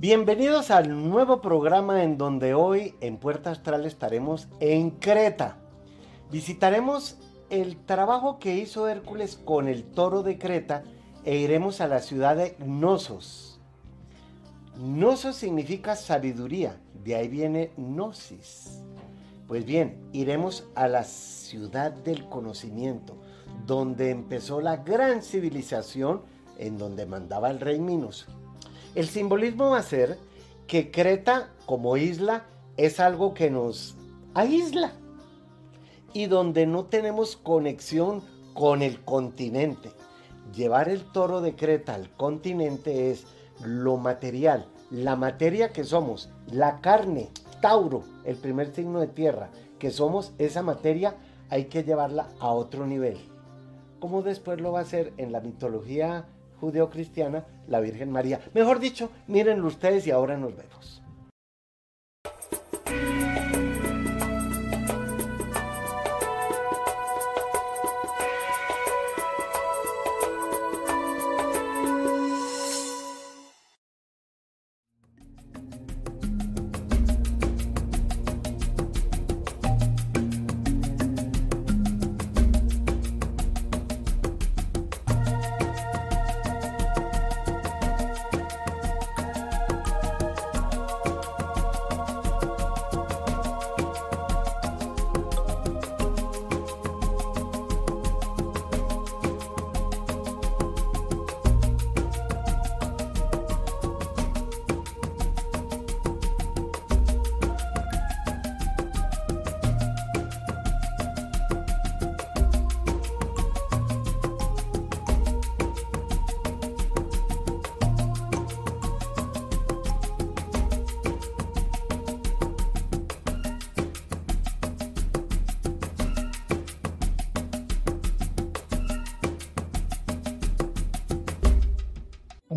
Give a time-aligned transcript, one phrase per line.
[0.00, 5.58] Bienvenidos al nuevo programa en donde hoy en Puerta Astral estaremos en Creta.
[6.32, 7.18] Visitaremos
[7.50, 10.84] el trabajo que hizo Hércules con el toro de Creta
[11.26, 13.60] e iremos a la ciudad de Gnosos.
[14.78, 18.80] Gnosos significa sabiduría, de ahí viene Gnosis.
[19.46, 23.18] Pues bien, iremos a la ciudad del conocimiento,
[23.66, 26.22] donde empezó la gran civilización
[26.56, 28.28] en donde mandaba el rey Minos.
[28.94, 30.18] El simbolismo va a ser
[30.66, 33.96] que Creta como isla es algo que nos
[34.34, 34.92] aísla
[36.12, 39.92] y donde no tenemos conexión con el continente.
[40.54, 43.26] Llevar el toro de Creta al continente es
[43.64, 49.92] lo material, la materia que somos, la carne, Tauro, el primer signo de tierra, que
[49.92, 51.14] somos esa materia,
[51.48, 53.18] hay que llevarla a otro nivel.
[54.00, 56.26] Como después lo va a hacer en la mitología
[56.60, 58.40] judeocristiana la Virgen María.
[58.54, 60.99] Mejor dicho, mírenlo ustedes y ahora nos vemos.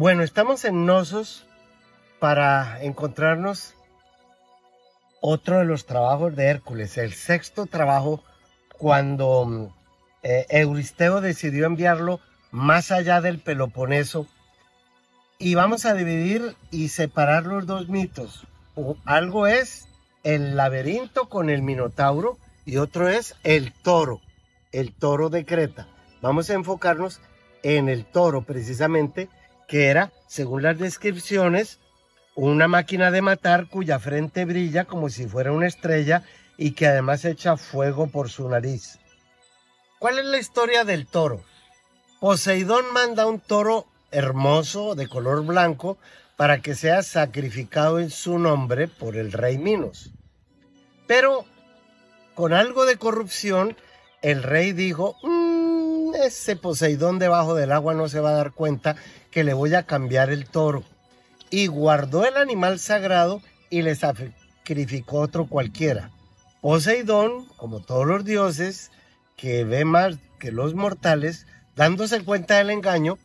[0.04, 1.46] Bueno, estamos en Nosos
[2.20, 3.74] para encontrarnos
[5.22, 8.22] otro de los trabajos de Hércules, el sexto trabajo
[8.78, 9.74] cuando
[10.22, 12.20] eh, Euristeo decidió enviarlo
[12.52, 14.28] más allá del Peloponeso.
[15.40, 18.46] Y vamos a dividir y separar los dos mitos.
[19.06, 19.88] Algo es
[20.24, 24.20] el laberinto con el Minotauro y otro es el toro,
[24.74, 25.88] el toro de Creta.
[26.22, 27.22] Vamos a enfocarnos
[27.64, 29.30] en el toro precisamente
[29.74, 31.80] que era, según las descripciones,
[32.36, 36.22] una máquina de matar cuya frente brilla como si fuera una estrella
[36.58, 39.00] y que además echa fuego por su nariz.
[39.98, 41.42] ¿Cuál es la historia del toro?
[42.20, 45.98] Poseidón manda un toro hermoso de color blanco
[46.36, 50.12] para que sea sacrificado en su nombre por el rey Minos.
[51.08, 51.46] Pero
[52.36, 53.76] con algo de corrupción,
[54.22, 55.43] el rey dijo, mm,
[56.14, 58.96] ese Poseidón debajo del agua no se va a dar cuenta
[59.32, 60.84] que le voy a cambiar el toro.
[61.50, 66.12] Y guardó el animal sagrado y le sacrificó otro cualquiera.
[66.62, 68.92] Poseidón, como todos los dioses,
[69.36, 73.18] que ve más que los mortales, dándose cuenta del engaño,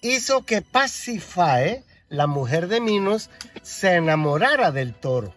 [0.00, 3.30] hizo que Pasifae, la mujer de Minos,
[3.62, 5.34] se enamorara del toro.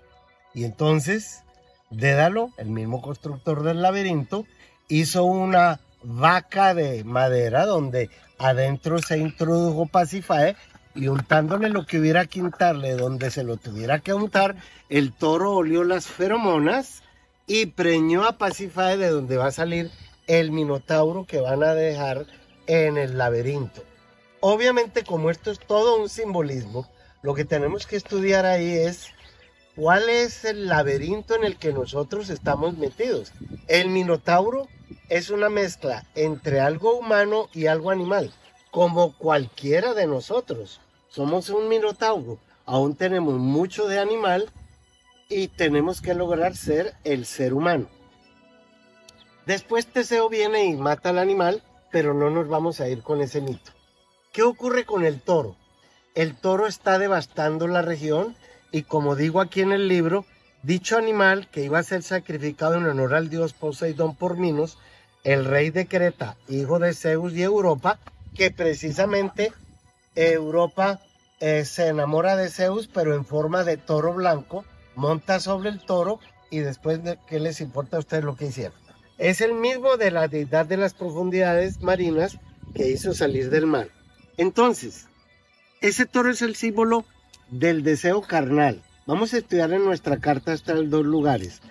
[0.53, 1.45] Y entonces,
[1.89, 4.45] Dédalo, el mismo constructor del laberinto,
[4.87, 10.55] hizo una vaca de madera donde adentro se introdujo Pasifae
[10.93, 14.55] y untándole lo que hubiera que untarle donde se lo tuviera que untar,
[14.89, 17.03] el toro olió las feromonas
[17.47, 19.91] y preñó a Pasifae de donde va a salir
[20.27, 22.25] el minotauro que van a dejar
[22.67, 23.83] en el laberinto.
[24.39, 26.87] Obviamente como esto es todo un simbolismo,
[27.21, 29.07] lo que tenemos que estudiar ahí es
[29.75, 33.33] cuál es el laberinto en el que nosotros estamos metidos.
[33.67, 34.67] El minotauro
[35.09, 38.31] es una mezcla entre algo humano y algo animal,
[38.71, 40.81] como cualquiera de nosotros.
[41.09, 44.49] Somos un minotauro, aún tenemos mucho de animal
[45.29, 47.87] y tenemos que lograr ser el ser humano.
[49.45, 51.61] Después Teseo viene y mata al animal,
[51.91, 53.71] pero no nos vamos a ir con ese mito.
[54.31, 55.55] ¿Qué ocurre con el toro?
[56.15, 58.35] El toro está devastando la región
[58.71, 60.25] y como digo aquí en el libro,
[60.65, 64.79] dicho animal que iba a ser sacrificado en honor al dios Poseidón por Minos,
[65.23, 67.99] el rey de Creta, hijo de Zeus y Europa,
[68.33, 69.53] que precisamente
[70.15, 71.01] Europa
[71.39, 74.65] eh, se enamora de Zeus, pero en forma de toro blanco,
[74.95, 76.19] monta sobre el toro
[76.49, 78.77] y después, de, ¿qué les importa a ustedes lo que hicieron?
[79.17, 82.39] Es el mismo de la deidad de las profundidades marinas
[82.73, 83.89] que hizo salir del mar.
[84.37, 85.07] Entonces,
[85.81, 87.05] ese toro es el símbolo
[87.49, 88.81] del deseo carnal.
[89.07, 91.61] Vamos a estudiar en nuestra carta hasta dos lugares.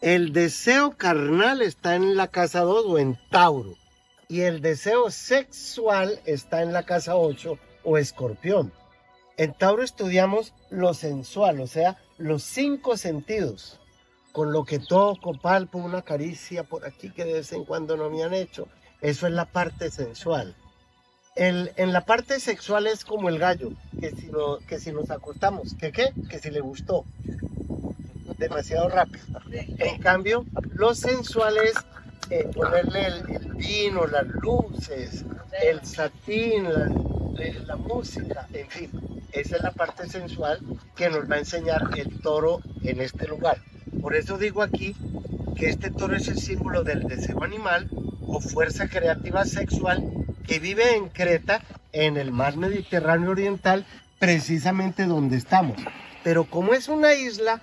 [0.00, 3.74] El deseo carnal está en la casa 2 o en Tauro.
[4.28, 8.72] Y el deseo sexual está en la casa 8 o Escorpión.
[9.36, 13.80] En Tauro estudiamos lo sensual, o sea, los cinco sentidos.
[14.30, 18.08] Con lo que toco, palpo, una caricia por aquí que de vez en cuando no
[18.08, 18.68] me han hecho.
[19.00, 20.54] Eso es la parte sensual.
[21.38, 26.14] En la parte sexual es como el gallo, que si, nos acostamos, ¿que qué?
[26.30, 27.04] Que si le gustó.
[28.38, 29.22] Demasiado rápido.
[29.52, 31.74] En cambio, lo sensual es
[32.30, 35.26] eh, ponerle el, vino, las luces,
[35.62, 36.68] el satín,
[37.66, 38.90] la música, en fin.
[39.32, 40.58] Esa es la parte sensual
[40.96, 43.58] que nos va a enseñar el toro en este lugar.
[44.00, 44.96] Por eso digo aquí
[45.54, 47.90] que este toro es el símbolo del deseo animal
[48.26, 50.02] o fuerza creativa sexual
[50.46, 51.62] que vive en Creta,
[51.92, 53.86] en el mar Mediterráneo Oriental,
[54.18, 55.76] precisamente donde estamos.
[56.22, 57.60] Pero como es una isla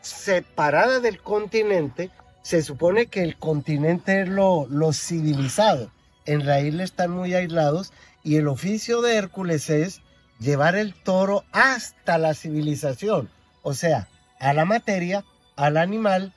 [0.00, 2.10] separada del continente,
[2.42, 5.90] se supone que el continente es lo, lo civilizado.
[6.26, 7.92] En la isla están muy aislados
[8.22, 10.00] y el oficio de Hércules es
[10.40, 13.30] llevar el toro hasta la civilización,
[13.62, 14.08] o sea,
[14.40, 15.24] a la materia,
[15.56, 16.32] al animal,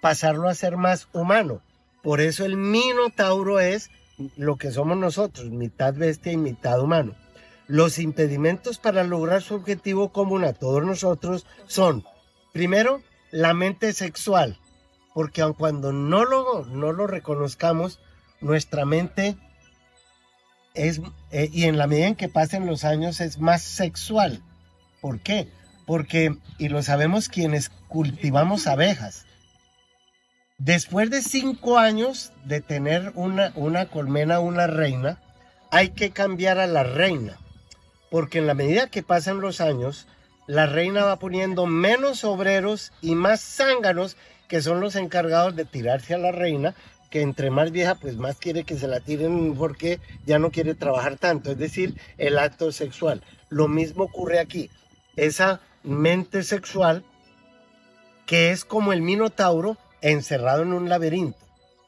[0.00, 1.62] pasarlo a ser más humano.
[2.02, 3.90] Por eso el minotauro es
[4.36, 7.14] lo que somos nosotros, mitad bestia y mitad humano.
[7.66, 12.04] Los impedimentos para lograr su objetivo común a todos nosotros son,
[12.52, 14.58] primero, la mente sexual,
[15.14, 18.00] porque aun cuando no lo, no lo reconozcamos,
[18.40, 19.36] nuestra mente
[20.74, 24.42] es, eh, y en la medida en que pasen los años, es más sexual.
[25.00, 25.48] ¿Por qué?
[25.86, 29.26] Porque, y lo sabemos quienes cultivamos abejas,
[30.64, 35.18] Después de cinco años de tener una, una colmena, una reina,
[35.72, 37.36] hay que cambiar a la reina.
[38.12, 40.06] Porque en la medida que pasan los años,
[40.46, 44.16] la reina va poniendo menos obreros y más zánganos
[44.46, 46.76] que son los encargados de tirarse a la reina,
[47.10, 50.76] que entre más vieja, pues más quiere que se la tiren porque ya no quiere
[50.76, 53.24] trabajar tanto, es decir, el acto sexual.
[53.48, 54.70] Lo mismo ocurre aquí.
[55.16, 57.04] Esa mente sexual,
[58.26, 61.38] que es como el minotauro, encerrado en un laberinto.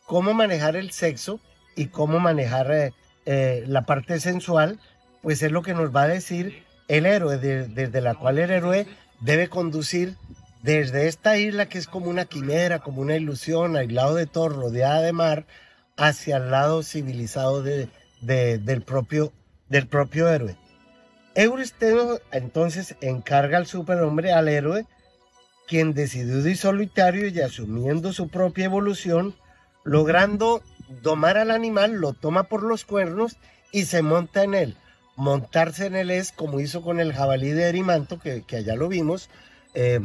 [0.07, 1.41] Cómo manejar el sexo
[1.77, 2.93] y cómo manejar eh,
[3.27, 4.79] eh, la parte sensual,
[5.23, 8.87] pues es lo que nos va a decir el héroe, desde la cual el héroe
[9.21, 10.17] debe conducir
[10.63, 15.03] desde esta isla que es como una quimera, como una ilusión, aislado de todo, rodeada
[15.03, 15.47] de mar,
[15.97, 17.89] hacia el lado civilizado de,
[18.21, 19.33] del, propio,
[19.71, 20.57] héroe.
[21.35, 24.87] Euristeno entonces encarga al superhombre, al héroe,
[25.67, 29.35] quien decidido y solitario y asumiendo su propia evolución,
[29.83, 30.63] logrando
[31.03, 33.37] domar al animal, lo toma por los cuernos
[33.73, 34.77] y se monta en él.
[35.17, 39.31] Montarse en él es como hizo con el jabalí de Erimanto, que, allá lo vimos,
[39.75, 40.01] eh,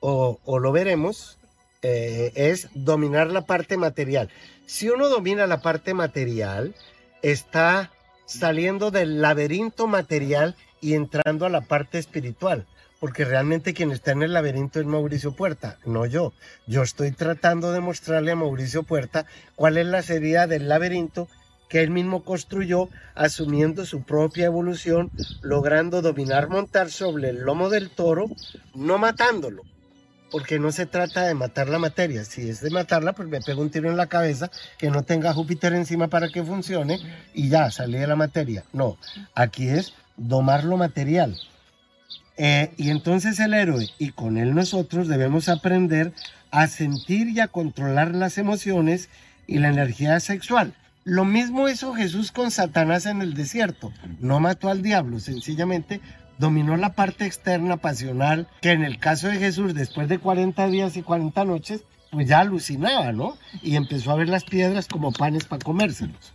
[0.00, 1.38] o, lo veremos,
[1.82, 4.28] eh, es dominar la parte material.
[4.66, 6.74] Si uno domina la parte material,
[7.22, 7.90] está
[8.26, 12.66] saliendo del laberinto material y entrando a la parte espiritual
[13.02, 16.32] porque realmente quien está en el laberinto es Mauricio Puerta, no yo.
[16.68, 19.26] Yo estoy tratando de mostrarle a Mauricio Puerta
[19.56, 21.26] cuál es la seriedad del laberinto
[21.68, 25.10] que él mismo construyó, asumiendo su propia evolución,
[25.40, 28.26] logrando dominar, montar sobre el lomo del toro,
[28.72, 29.64] no matándolo,
[30.30, 32.24] porque no se trata de matar la materia.
[32.24, 34.48] Si es de matarla, pues me pego un tiro en la cabeza,
[34.78, 37.00] que no tenga Júpiter encima para que funcione
[37.34, 38.62] y ya, salí de la materia.
[38.72, 38.96] No,
[39.34, 41.36] aquí es domar lo material.
[42.44, 46.12] Eh, y entonces el héroe y con él nosotros debemos aprender
[46.50, 49.10] a sentir y a controlar las emociones
[49.46, 50.74] y la energía sexual.
[51.04, 53.92] Lo mismo hizo Jesús con Satanás en el desierto.
[54.18, 56.00] No mató al diablo, sencillamente
[56.36, 60.96] dominó la parte externa pasional, que en el caso de Jesús, después de 40 días
[60.96, 63.38] y 40 noches, pues ya alucinaba, ¿no?
[63.62, 66.32] Y empezó a ver las piedras como panes para comérselos.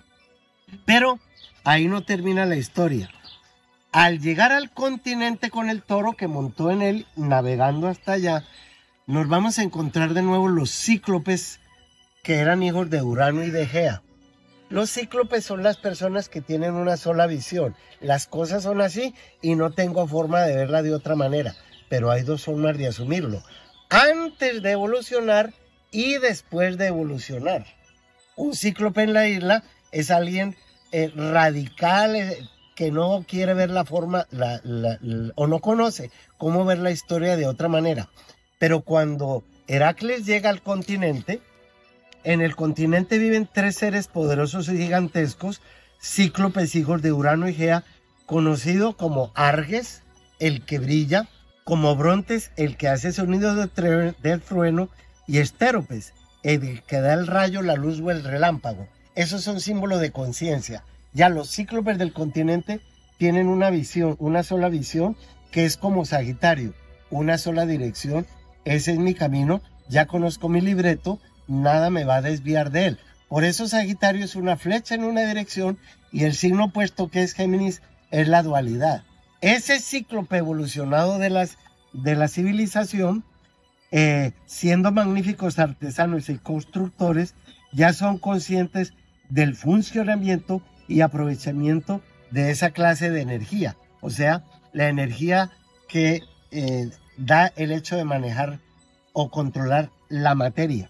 [0.86, 1.20] Pero
[1.66, 3.10] ahí no termina la historia.
[3.98, 8.44] Al llegar al continente con el toro que montó en él, navegando hasta allá,
[9.08, 11.60] nos vamos a encontrar de nuevo los cíclopes
[12.22, 14.04] que eran hijos de Urano y de Gea.
[14.70, 17.76] Los cíclopes son las personas que tienen una sola visión.
[18.00, 21.56] Las cosas son así y no tengo forma de verla de otra manera,
[21.90, 23.42] pero hay dos formas de asumirlo.
[23.90, 25.56] Antes de evolucionar
[25.90, 27.66] y después de evolucionar.
[28.36, 30.56] Un cíclope en la isla es alguien
[30.92, 34.28] eh, radical, eh, que no quiere ver la forma
[35.36, 38.08] o no conoce cómo ver la historia de otra manera.
[38.60, 41.42] Pero cuando Heracles llega al continente,
[42.24, 45.60] en el continente viven tres seres poderosos y gigantescos,
[46.00, 47.84] cíclopes hijos de Urano y Gea,
[48.28, 50.04] conocido como Arges,
[50.38, 51.28] el que brilla,
[51.64, 54.90] como Brontes, el que hace sonido de, de trueno,
[55.26, 58.88] y Estéropes, el que da el rayo, la luz o el relámpago.
[59.16, 60.84] Esos son símbolos de conciencia.
[61.14, 62.80] Ya los cíclopes del continente
[63.18, 65.16] tienen una visión, una sola visión,
[65.52, 66.74] que es como Sagitario,
[67.10, 68.26] una sola dirección.
[68.66, 73.00] Ese es mi camino, ya conozco mi libreto, nada me va a desviar de él.
[73.28, 75.78] Por eso Sagitario es una flecha en una dirección
[76.12, 79.04] y el signo opuesto que es Géminis es la dualidad.
[79.42, 81.58] Ese cíclope evolucionado de, las,
[81.94, 83.24] de la civilización,
[83.92, 87.36] eh, siendo magníficos artesanos y constructores,
[87.72, 88.94] ya son conscientes
[89.30, 92.02] del funcionamiento y aprovechamiento
[92.32, 93.76] de esa clase de energía.
[94.02, 95.52] O sea, la energía
[95.88, 98.60] que eh, da el hecho de manejar
[99.14, 100.90] o controlar la materia.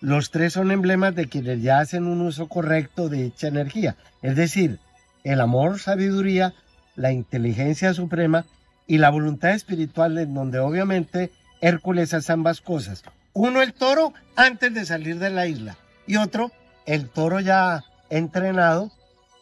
[0.00, 4.36] Los tres son emblemas de quienes ya hacen un uso correcto de dicha energía, es
[4.36, 4.80] decir,
[5.24, 6.54] el amor, sabiduría,
[6.96, 8.44] la inteligencia suprema
[8.86, 11.30] y la voluntad espiritual, en donde obviamente
[11.60, 13.04] Hércules hace ambas cosas.
[13.32, 16.50] Uno el toro antes de salir de la isla y otro
[16.84, 18.90] el toro ya entrenado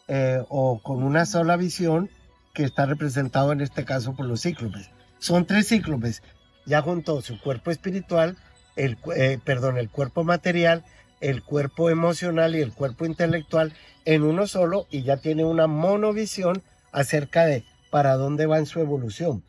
[0.07, 2.09] eh, o con una sola visión
[2.53, 4.89] que está representado en este caso por los cíclopes.
[5.19, 6.21] Son tres cíclopes,
[6.65, 8.37] ya junto su cuerpo espiritual
[8.75, 10.83] el, eh, perdón, el cuerpo material,
[11.19, 13.73] el cuerpo emocional y el cuerpo intelectual
[14.05, 18.79] en uno solo y ya tiene una monovisión acerca de para dónde va en su
[18.79, 19.43] evolución.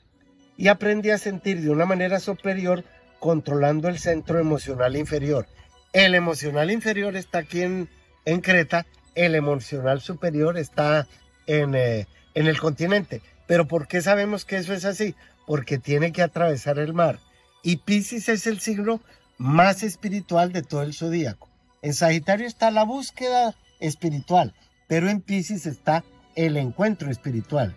[0.57, 2.85] Y aprendí a sentir de una manera superior
[3.19, 5.47] controlando el centro emocional inferior.
[5.93, 7.89] El emocional inferior está aquí en,
[8.25, 11.07] en Creta, el emocional superior está
[11.47, 13.23] en, eh, en el continente.
[13.47, 15.15] Pero ¿por qué sabemos que eso es así?
[15.47, 17.19] Porque tiene que atravesar el mar
[17.63, 19.01] y Pisces es el signo
[19.39, 21.49] más espiritual de todo el zodíaco.
[21.81, 24.55] En Sagitario está la búsqueda espiritual,
[24.89, 26.05] pero en Pisces está
[26.35, 27.77] el encuentro espiritual.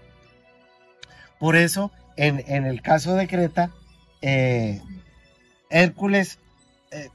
[1.39, 3.71] Por eso, en, el caso de Creta,
[4.21, 4.81] eh,
[5.69, 6.39] Hércules
[6.91, 7.09] eh,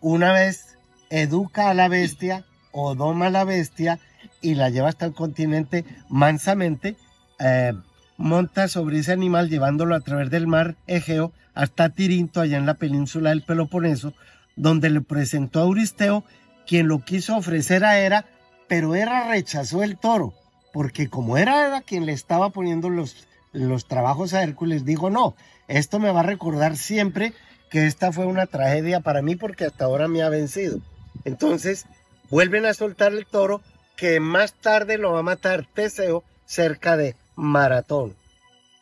[0.00, 0.78] una vez
[1.10, 2.44] educa a la bestia
[2.78, 3.98] o doma la bestia
[4.42, 6.96] y la lleva hasta el continente mansamente,
[7.38, 7.72] eh,
[8.18, 12.74] monta sobre ese animal llevándolo a través del mar Egeo hasta Tirinto, allá en la
[12.74, 14.12] península del Peloponeso,
[14.56, 16.22] donde le presentó a Euristeo,
[16.66, 18.26] quien lo quiso ofrecer a Hera,
[18.68, 20.34] pero Hera rechazó el toro,
[20.74, 25.34] porque como Hera era quien le estaba poniendo los, los trabajos a Hércules, dijo, no,
[25.66, 27.32] esto me va a recordar siempre
[27.70, 30.78] que esta fue una tragedia para mí porque hasta ahora me ha vencido.
[31.24, 31.86] Entonces,
[32.30, 33.62] vuelven a soltar el toro
[33.96, 38.14] que más tarde lo va a matar Teseo cerca de Maratón.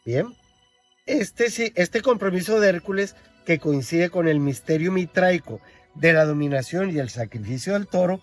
[0.05, 0.35] Bien.
[1.07, 5.61] Este, este compromiso de Hércules, que coincide con el misterio mitraico
[5.95, 8.21] de la dominación y el sacrificio del toro,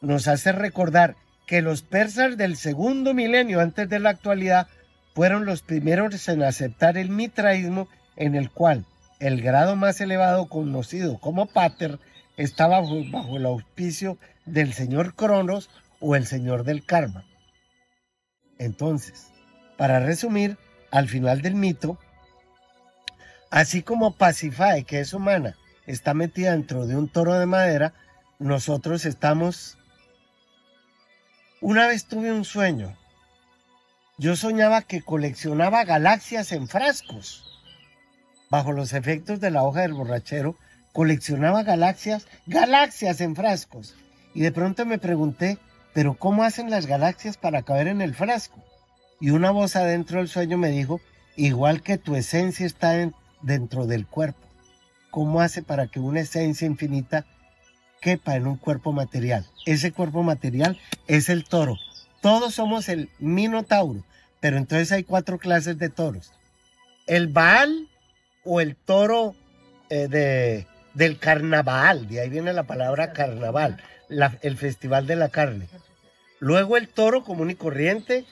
[0.00, 4.68] nos hace recordar que los persas del segundo milenio antes de la actualidad
[5.14, 8.86] fueron los primeros en aceptar el mitraísmo en el cual
[9.18, 11.98] el grado más elevado conocido como pater
[12.36, 14.16] estaba bajo, el auspicio
[14.52, 17.24] del señor Cronos o el señor del karma.
[18.58, 19.28] Entonces,
[19.76, 20.58] para resumir,
[20.90, 21.98] al final del mito,
[23.50, 27.92] Así como Pacify, que es humana, está metida dentro de un toro de madera,
[28.38, 29.76] nosotros estamos...
[31.60, 32.96] Una vez tuve un sueño.
[34.18, 37.60] Yo soñaba que coleccionaba galaxias en frascos.
[38.50, 40.56] Bajo los efectos de la hoja del borrachero,
[40.92, 43.96] coleccionaba galaxias, galaxias en frascos.
[44.34, 45.58] Y de pronto me pregunté,
[45.92, 48.62] pero ¿cómo hacen las galaxias para caber en el frasco?
[49.20, 51.00] Y una voz adentro del sueño me dijo,
[51.36, 54.40] igual que tu esencia está en, dentro del cuerpo.
[55.10, 57.26] ¿Cómo hace para que una esencia infinita
[58.00, 59.46] quepa en un cuerpo material?
[59.66, 61.76] Ese cuerpo material es el toro.
[62.20, 64.04] Todos somos el minotauro,
[64.40, 66.32] pero entonces hay cuatro clases de toros.
[67.06, 67.88] El Baal
[68.44, 69.34] o el toro
[69.88, 73.78] eh, de, del carnaval, de ahí viene la palabra carnaval,
[74.10, 75.68] el festival de la carne.
[76.38, 78.24] Luego el toro común y corriente,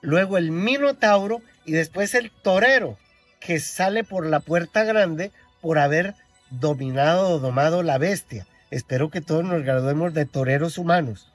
[0.00, 2.98] luego el minotauro y después el torero,
[3.40, 6.14] que sale por la puerta grande por haber
[6.50, 8.46] dominado o domado la bestia.
[8.70, 11.30] Espero que todos nos graduemos de toreros humanos.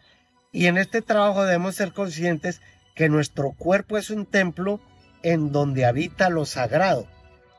[0.52, 2.62] Y en este trabajo debemos ser conscientes
[2.96, 4.80] que nuestro cuerpo es un templo
[5.22, 7.08] en donde habita lo sagrado.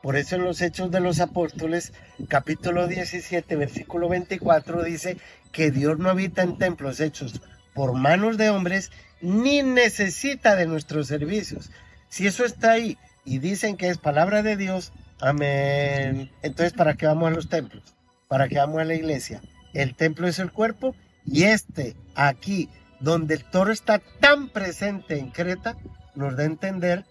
[0.06, 1.92] Por eso en los Hechos de los Apóstoles,
[2.28, 5.16] capítulo 17, versículo 24, dice
[5.50, 7.40] que Dios no habita en templos hechos
[7.74, 11.72] por manos de hombres, ni necesita de nuestros servicios.
[12.08, 16.30] Si eso está ahí y dicen que es palabra de Dios, amén.
[16.40, 17.82] Entonces, ¿para qué vamos a los templos?
[18.28, 19.42] ¿Para qué vamos a la iglesia?
[19.74, 20.94] El templo es el cuerpo
[21.24, 22.68] y este aquí,
[23.00, 25.76] donde el toro está tan presente en Creta,
[26.14, 27.04] nos da a entender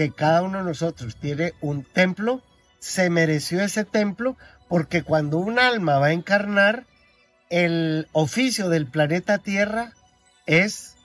[0.00, 2.42] que cada uno de nosotros tiene un templo,
[2.78, 4.34] se mereció ese templo
[4.66, 6.86] porque cuando un alma va a encarnar,
[7.50, 9.92] el oficio del planeta Tierra
[10.46, 10.96] es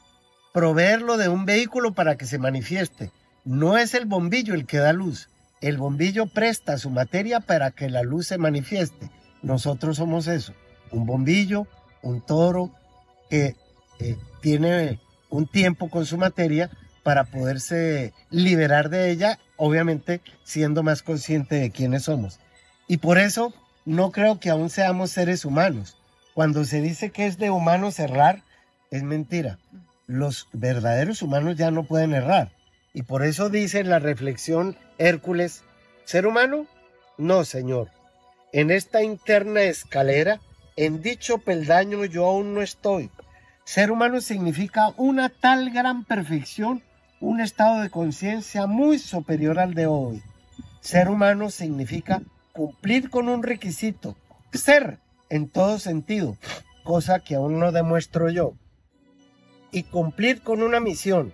[0.53, 3.11] proveerlo de un vehículo para que se manifieste.
[3.43, 5.27] No es el bombillo el que da luz.
[5.59, 9.11] El bombillo presta su materia para que la luz se manifieste.
[9.41, 10.53] Nosotros somos eso.
[10.91, 11.67] Un bombillo,
[12.01, 12.71] un toro
[13.29, 13.57] que
[13.99, 16.69] eh, tiene un tiempo con su materia
[17.05, 22.39] para poderse liberar de ella, obviamente siendo más consciente de quiénes somos.
[22.87, 23.53] Y por eso
[23.85, 25.99] no creo que aún seamos seres humanos.
[26.33, 28.41] Cuando se dice que es de humanos errar,
[28.89, 29.59] es mentira.
[30.07, 32.51] Los verdaderos humanos ya no pueden errar.
[32.91, 35.61] Y por eso dice la reflexión Hércules,
[36.05, 36.65] ¿ser humano?
[37.19, 37.91] No, señor.
[38.51, 40.41] En esta interna escalera,
[40.75, 43.11] en dicho peldaño yo aún no estoy.
[43.63, 46.81] Ser humano significa una tal gran perfección
[47.25, 50.21] un estado de conciencia muy superior al de hoy.
[50.79, 52.21] Ser humano significa
[52.53, 54.15] cumplir con un requisito,
[54.53, 56.37] ser en todo sentido,
[56.83, 58.53] cosa que aún no demuestro yo.
[59.71, 61.33] Y cumplir con una misión,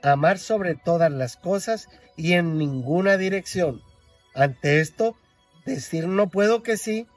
[0.00, 3.82] amar sobre todas las cosas y en ninguna dirección.
[4.36, 5.16] Ante esto,
[5.66, 7.08] decir no puedo que sí,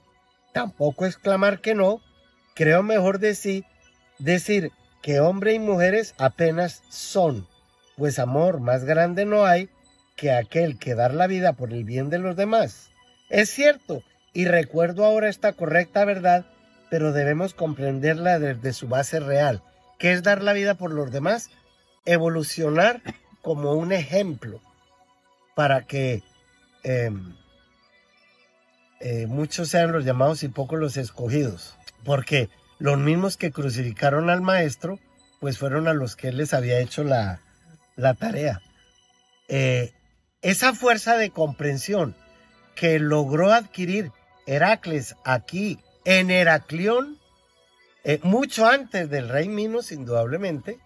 [0.51, 2.01] tampoco exclamar que no,
[2.55, 3.65] creo mejor decir,
[4.17, 4.71] decir
[5.03, 7.47] que hombre y mujeres apenas son
[7.97, 9.69] pues amor más grande no hay
[10.15, 12.89] que aquel que dar la vida por el bien de los demás.
[13.29, 16.45] Es cierto, y recuerdo ahora esta correcta verdad,
[16.89, 19.61] pero debemos comprenderla desde su base real,
[19.97, 21.49] que es dar la vida por los demás,
[22.05, 23.01] evolucionar
[23.41, 24.61] como un ejemplo
[25.55, 26.23] para que
[26.83, 27.35] em,
[28.99, 34.41] eh, muchos sean los llamados y pocos los escogidos, porque los mismos que crucificaron al
[34.41, 34.99] maestro,
[35.39, 37.39] pues fueron a los que él les había hecho la,
[37.95, 38.61] la tarea.
[39.47, 39.93] Eh,
[40.41, 42.15] esa fuerza de comprensión
[42.75, 44.11] que logró adquirir
[44.45, 47.17] Heracles aquí en Heraclión,
[48.03, 50.77] eh, mucho antes del rey Minos, indudablemente,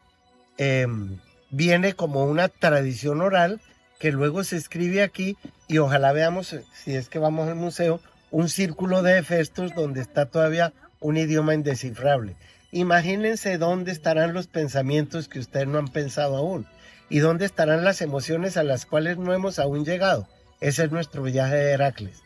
[0.57, 1.19] em,
[1.49, 3.59] viene como una tradición oral
[3.99, 5.35] que luego se escribe aquí
[5.67, 7.99] y ojalá veamos, eh, si es que vamos al museo,
[8.31, 12.35] un círculo de efestos donde está todavía un idioma indescifrable.
[12.71, 16.67] Imagínense dónde estarán los pensamientos que ustedes no han pensado aún
[17.09, 20.27] ¿Y dónde estarán las emociones a las cuales no hemos aún llegado?
[20.61, 22.21] Ese es nuestro viaje de Heracles.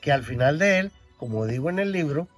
[0.00, 2.28] Que al final de él, como digo en el libro,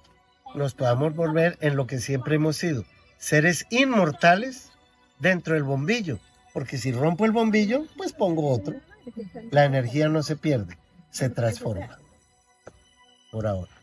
[0.55, 2.83] nos podamos volver en lo que siempre hemos sido,
[3.17, 4.71] seres inmortales
[5.19, 6.19] dentro del bombillo.
[6.53, 8.75] Porque si rompo el bombillo, pues pongo otro.
[9.51, 10.77] La energía no se pierde,
[11.11, 11.99] se transforma.
[13.31, 13.80] Por ahora.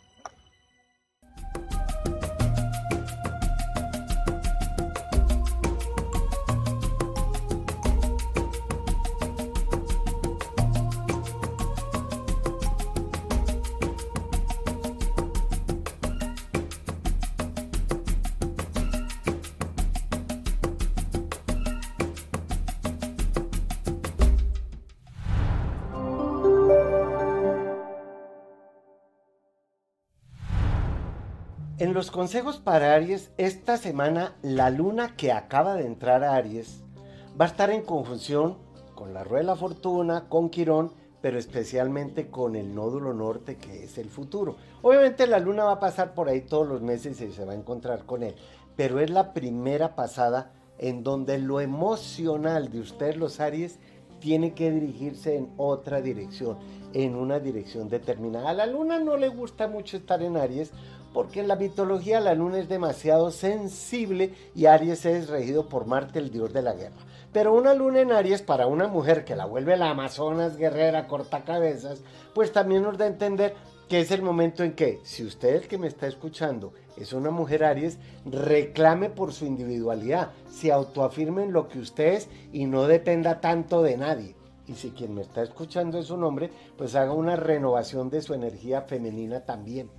[31.99, 36.85] Los consejos para Aries, esta semana la luna que acaba de entrar a Aries
[37.31, 38.57] va a estar en conjunción
[38.95, 43.83] con la rueda de la fortuna, con Quirón, pero especialmente con el nódulo norte que
[43.83, 44.55] es el futuro.
[44.81, 47.57] Obviamente la luna va a pasar por ahí todos los meses y se va a
[47.57, 48.37] encontrar con él,
[48.77, 53.81] pero es la primera pasada en donde lo emocional de ustedes los Aries
[54.21, 56.59] tiene que dirigirse en otra dirección,
[56.93, 58.51] en una dirección determinada.
[58.51, 60.73] A la luna no le gusta mucho estar en Aries
[61.13, 66.19] porque en la mitología la luna es demasiado sensible y Aries es regido por Marte,
[66.19, 66.97] el dios de la guerra.
[67.33, 71.45] Pero una luna en Aries para una mujer que la vuelve la Amazonas guerrera, corta
[71.45, 72.03] cabezas,
[72.35, 73.55] pues también nos da a entender
[73.89, 77.65] que es el momento en que, si usted que me está escuchando es una mujer
[77.65, 83.41] Aries, reclame por su individualidad, se autoafirme en lo que usted es y no dependa
[83.41, 84.35] tanto de nadie.
[84.67, 88.35] Y si quien me está escuchando es un hombre, pues haga una renovación de su
[88.35, 89.91] energía femenina también.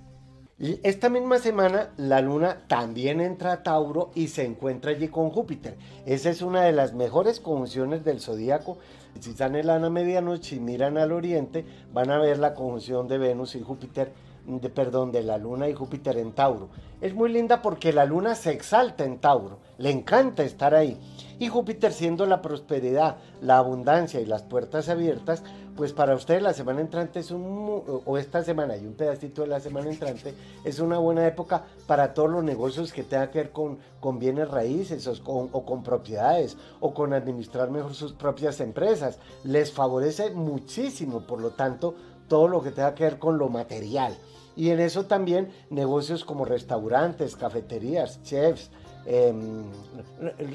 [0.60, 5.78] Esta misma semana la luna también entra a Tauro y se encuentra allí con Júpiter.
[6.04, 8.76] Esa es una de las mejores conjunciones del zodíaco.
[9.20, 13.16] Si están en la medianoche y miran al oriente, van a ver la conjunción de
[13.16, 14.12] Venus y Júpiter,
[14.44, 16.68] de, perdón, de la luna y Júpiter en Tauro.
[17.00, 21.00] Es muy linda porque la luna se exalta en Tauro, le encanta estar ahí.
[21.38, 25.42] Y Júpiter siendo la prosperidad, la abundancia y las puertas abiertas,
[25.80, 29.48] pues para ustedes la semana entrante es un, o esta semana y un pedacito de
[29.48, 33.50] la semana entrante, es una buena época para todos los negocios que tengan que ver
[33.50, 39.20] con, con bienes raíces o con, propiedades o con administrar mejor sus propias empresas.
[39.42, 41.94] Les favorece muchísimo, por lo tanto,
[42.28, 44.14] todo lo que tenga que ver con lo material.
[44.56, 48.70] Y en eso también negocios como restaurantes, cafeterías, chefs,
[49.06, 49.64] em,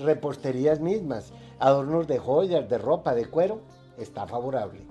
[0.03, 3.61] reposterías mismas, adornos de joyas, de ropa, de cuero,
[3.97, 4.85] está favorable.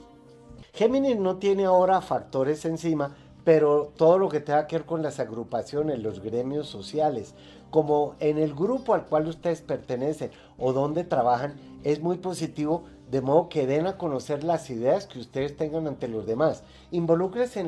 [0.74, 5.20] Géminis no tiene ahora factores encima, pero todo lo que tenga que ver con las
[5.20, 7.36] agrupaciones, los gremios sociales,
[7.70, 13.20] como en el grupo al cual ustedes pertenecen o donde trabajan, es muy positivo, de
[13.20, 16.64] modo que den a conocer las ideas que ustedes tengan ante los demás.
[16.90, 17.64] Involúcrense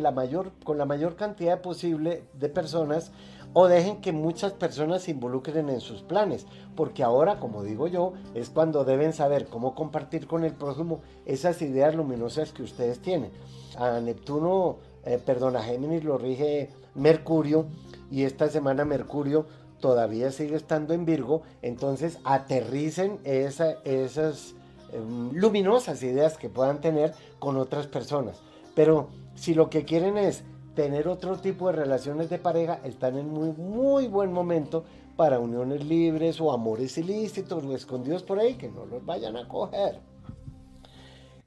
[0.65, 3.13] con la mayor cantidad posible de personas
[3.59, 8.13] o dejen que muchas personas se involucren en sus planes, porque ahora, como digo yo,
[8.35, 13.31] es cuando deben saber cómo compartir con el prójimo esas ideas luminosas que ustedes tienen.
[13.79, 17.65] A Neptuno, eh, perdón, a Géminis lo rige Mercurio
[18.11, 19.47] y esta semana Mercurio
[19.81, 24.55] todavía sigue estando en Virgo, entonces aterricen esas
[24.93, 28.43] em, luminosas ideas que puedan tener con otras personas.
[28.75, 30.45] Pero si lo que quieren es
[30.77, 34.85] tener otro tipo de relaciones de pareja, están en muy, muy buen momento
[35.17, 39.49] para uniones libres o amores ilícitos o escondidos por ahí, que no los vayan a
[39.49, 39.99] coger.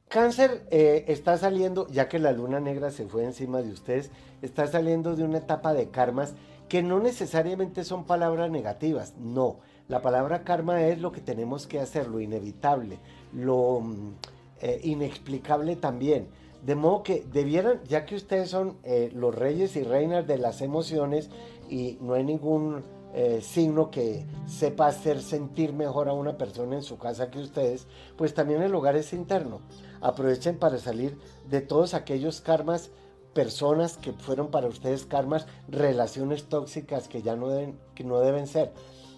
[0.09, 4.09] Cáncer eh, está saliendo, ya que la luna negra se fue encima de ustedes,
[4.41, 6.33] está saliendo de una etapa de karmas
[6.67, 9.59] que no necesariamente son palabras negativas, no.
[9.87, 12.97] La palabra karma es lo que tenemos que hacer, lo inevitable,
[13.33, 14.13] lo mm,
[14.61, 16.27] eh, inexplicable también.
[16.65, 20.61] De modo que debieran, ya que ustedes son eh, los reyes y reinas de las
[20.61, 21.29] emociones
[21.69, 26.83] y no hay ningún eh, signo que sepa hacer sentir mejor a una persona en
[26.83, 29.61] su casa que ustedes, pues también el hogar es interno.
[30.01, 31.17] Aprovechen para salir
[31.49, 32.91] de todos aquellos karmas,
[33.33, 38.47] personas que fueron para ustedes karmas, relaciones tóxicas que ya no deben, que no deben
[38.47, 38.73] ser.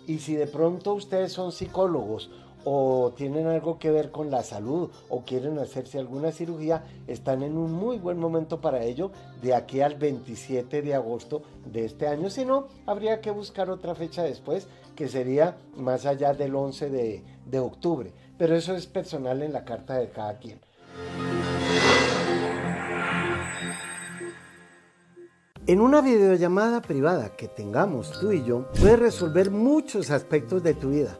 [0.07, 2.29] Y si de pronto ustedes son psicólogos
[2.63, 7.57] o tienen algo que ver con la salud o quieren hacerse alguna cirugía, están en
[7.57, 12.29] un muy buen momento para ello de aquí al 27 de agosto de este año.
[12.29, 17.23] Si no, habría que buscar otra fecha después, que sería más allá del 11 de,
[17.45, 18.13] de octubre.
[18.37, 20.59] Pero eso es personal en la carta de cada quien.
[25.67, 30.89] En una videollamada privada que tengamos tú y yo, puedes resolver muchos aspectos de tu
[30.89, 31.19] vida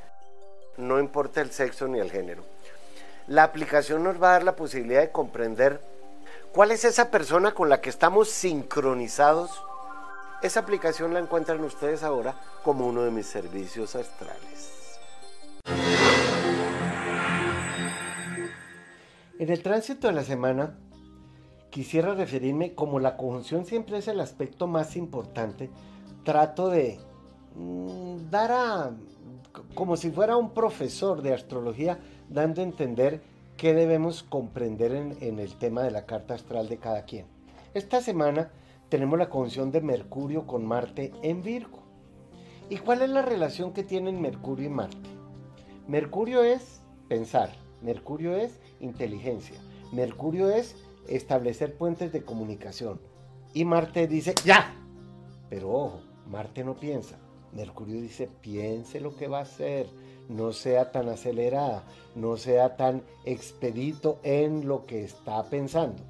[0.77, 2.43] no importa el sexo ni el género.
[3.27, 5.81] La aplicación nos va a dar la posibilidad de comprender
[6.51, 9.51] cuál es esa persona con la que estamos sincronizados.
[10.41, 14.71] Esa aplicación la encuentran ustedes ahora como uno de mis servicios astrales.
[19.39, 20.77] En el tránsito de la semana,
[21.71, 25.69] quisiera referirme como la conjunción siempre es el aspecto más importante,
[26.23, 26.99] trato de
[27.55, 28.91] mm, dar a
[29.73, 33.21] como si fuera un profesor de astrología dando a entender
[33.57, 37.25] qué debemos comprender en, el tema de la carta astral de cada quien.
[37.73, 38.51] Esta semana
[38.89, 41.79] tenemos la conjunción de Mercurio con Marte en Virgo.
[42.69, 45.09] ¿Y cuál es la relación que tienen Mercurio y Marte?
[45.87, 49.59] Mercurio es pensar, Mercurio es inteligencia,
[49.91, 50.75] Mercurio es
[51.07, 52.99] establecer puentes de comunicación.
[53.53, 54.73] Y Marte dice, ya,
[55.49, 57.17] pero ojo, Marte no piensa,
[57.53, 59.87] Mercurio dice, piense lo que va a hacer,
[60.29, 61.83] no sea tan acelerada,
[62.15, 66.01] no sea tan expedito en lo que está pensando.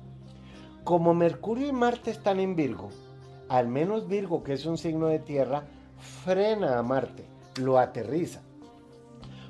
[0.84, 2.90] Como Mercurio y Marte están en Virgo,
[3.50, 5.66] al menos Virgo, que es un signo de tierra,
[6.24, 7.26] frena a Marte,
[7.60, 8.42] lo aterriza.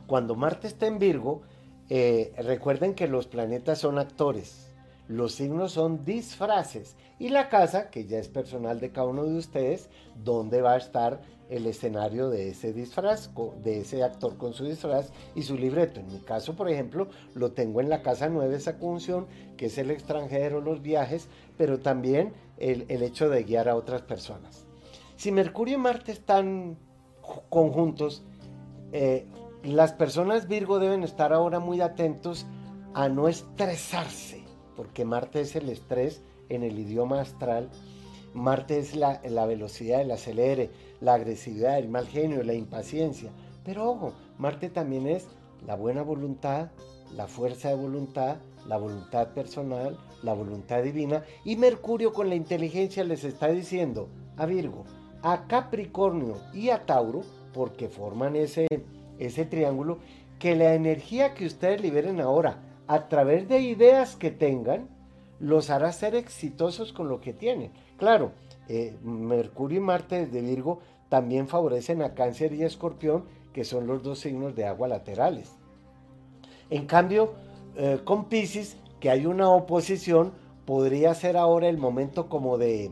[0.08, 1.42] Cuando Marte está en Virgo,
[1.90, 4.72] eh, recuerden que los planetas son actores,
[5.08, 9.38] los signos son disfraces y la casa, que ya es personal de cada uno de
[9.38, 11.22] ustedes, donde va a estar
[11.52, 13.30] el escenario de ese disfraz,
[13.64, 16.00] de ese actor con su disfraz y su libreto.
[16.00, 19.78] En mi caso, por ejemplo, lo tengo en la casa 9, esa función, que es
[19.78, 24.66] el extranjero, los viajes, pero también el, hecho de guiar a otras personas.
[25.16, 26.78] Si Mercurio y Marte están
[27.50, 28.24] conjuntos,
[28.92, 29.28] eh,
[29.64, 32.48] las personas Virgo deben estar ahora muy atentos
[32.94, 34.42] a no estresarse
[34.82, 37.70] porque Marte es el estrés en el idioma astral.
[38.34, 43.32] Marte es la, la velocidad, el acelere, la agresividad, el mal genio, la impaciencia.
[43.64, 45.28] Pero ojo, Marte también es
[45.66, 46.70] la buena voluntad,
[47.16, 51.24] la fuerza de voluntad, la voluntad personal, la voluntad divina.
[51.44, 54.86] Y Mercurio con la inteligencia les está diciendo a Virgo,
[55.22, 57.22] a Capricornio y a Tauro,
[57.54, 58.68] porque forman ese,
[59.20, 60.00] ese triángulo,
[60.40, 64.90] que la energía que ustedes liberen ahora a través de ideas que tengan,
[65.42, 67.72] los hará ser exitosos con lo que tienen.
[67.98, 68.32] Claro,
[68.70, 74.04] eh, Mercurio y Marte de Virgo también favorecen a Cáncer y Escorpión, que son los
[74.04, 75.52] dos signos de agua laterales.
[76.70, 77.34] En cambio,
[77.76, 80.32] eh, con Pisces, que hay una oposición,
[80.66, 82.92] podría ser ahora el momento como de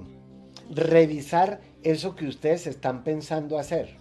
[0.72, 3.98] revisar eso que ustedes están pensando hacer.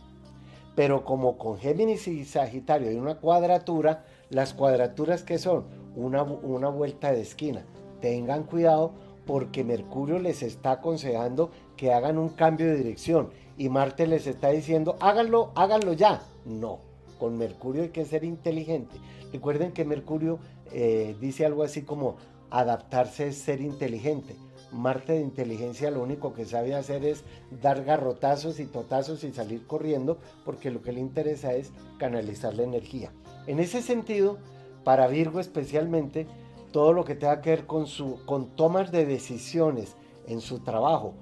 [0.74, 6.68] Pero como con Géminis y Sagitario hay una cuadratura, las cuadraturas que son una, una
[6.70, 7.64] vuelta de esquina.
[8.00, 8.92] Tengan cuidado
[9.26, 14.48] porque Mercurio les está aconsejando que hagan un cambio de dirección y Marte les está
[14.48, 16.22] diciendo háganlo, háganlo ya.
[16.44, 16.78] No,
[17.18, 18.96] con Mercurio hay que ser inteligente.
[19.32, 20.38] Recuerden que Mercurio
[20.72, 22.16] eh, dice algo así como
[22.50, 24.34] adaptarse es ser inteligente.
[24.72, 27.24] Marte de inteligencia lo único que sabe hacer es
[27.62, 32.64] dar garrotazos y totazos y salir corriendo porque lo que le interesa es canalizar la
[32.64, 33.12] energía.
[33.46, 34.38] En ese sentido,
[34.84, 36.26] para Virgo especialmente,
[36.72, 41.14] todo lo que tenga que ver con, su, con tomas de decisiones en su trabajo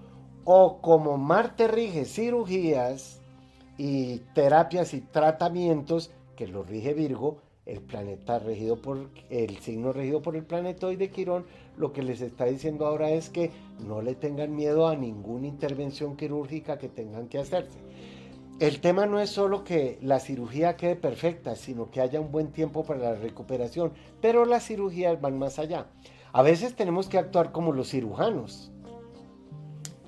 [0.47, 3.21] o como Marte rige cirugías
[3.77, 10.23] y terapias y tratamientos que lo rige Virgo, el planeta regido por el signo regido
[10.23, 13.51] por el planetoide Quirón, lo que les está diciendo ahora es que
[13.85, 17.81] no le tengan miedo a ninguna intervención quirúrgica que tengan que hacerse.
[18.59, 22.53] El tema no es solo que la cirugía quede perfecta, sino que haya un buen
[22.53, 23.93] tiempo para la recuperación,
[24.23, 25.89] pero las cirugías van más allá.
[26.33, 28.73] A veces tenemos que actuar como los cirujanos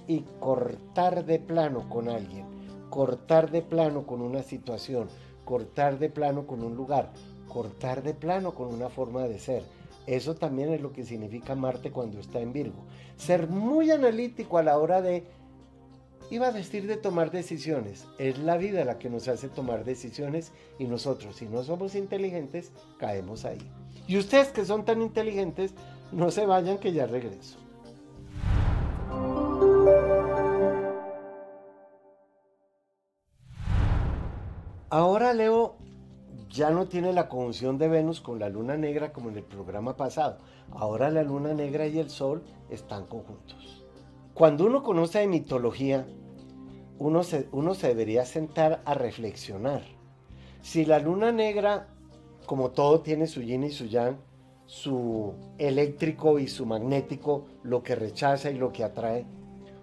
[0.07, 2.47] y cortar de plano con alguien,
[2.89, 5.09] cortar de plano con una situación,
[5.45, 7.13] cortar de plano con un lugar,
[7.49, 9.63] cortar de plano con una forma de ser.
[10.07, 12.87] Eso también es lo que significa Marte cuando está en Virgo.
[13.17, 15.27] Ser muy analítico a la hora de,
[16.31, 18.07] iba a decir de tomar decisiones.
[18.19, 22.73] Es la vida la que nos hace tomar decisiones y nosotros, si no somos inteligentes,
[22.99, 23.59] caemos ahí.
[24.07, 25.73] Y ustedes que son tan inteligentes,
[26.13, 27.59] no se vayan que ya regreso.
[34.91, 35.77] Ahora Leo
[36.49, 39.97] ya no tiene la conjunción de Venus con la luna negra como en el programa
[39.97, 40.39] pasado.
[40.71, 43.78] Ahora la luna negra y el sol están conjuntos.
[44.39, 46.07] Cuando uno conoce de mitología,
[47.01, 49.83] uno se, debería sentar a reflexionar.
[50.63, 51.89] Si la luna negra,
[52.47, 54.19] como todo tiene su yin y su yang,
[54.67, 59.27] su eléctrico y su magnético, lo que rechaza y lo que atrae,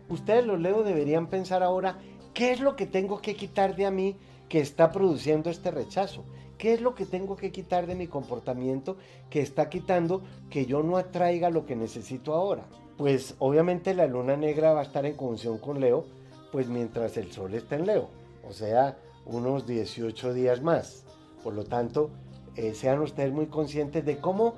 [0.08, 1.98] ustedes los leo deberían pensar ahora,
[2.34, 4.15] ¿qué es lo que tengo que quitar de mí
[4.48, 6.24] que está produciendo este rechazo?
[6.58, 8.96] ¿Qué es lo que tengo que quitar de mi comportamiento
[9.30, 12.65] que está quitando que yo no atraiga lo que necesito ahora?
[12.98, 16.06] Pues obviamente la luna negra va a estar en conjunción con Leo,
[16.52, 18.10] pues mientras el sol está en Leo,
[18.48, 21.04] o sea, unos 18 días más.
[21.44, 22.10] Por lo tanto,
[22.56, 24.56] eh, sean ustedes muy conscientes de cómo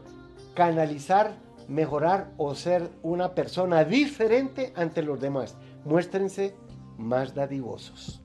[0.54, 1.34] canalizar,
[1.68, 5.56] mejorar o ser una persona diferente ante los demás.
[5.84, 6.56] Muéstrense
[6.98, 8.22] más dadivosos.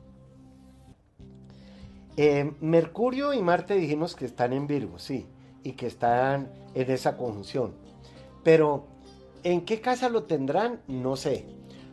[2.16, 5.26] Eh, Mercurio y Marte dijimos que están en Virgo, sí,
[5.62, 7.72] y que están en esa conjunción.
[8.42, 8.86] Pero,
[9.42, 10.80] ¿en qué casa lo tendrán?
[10.86, 11.46] No sé.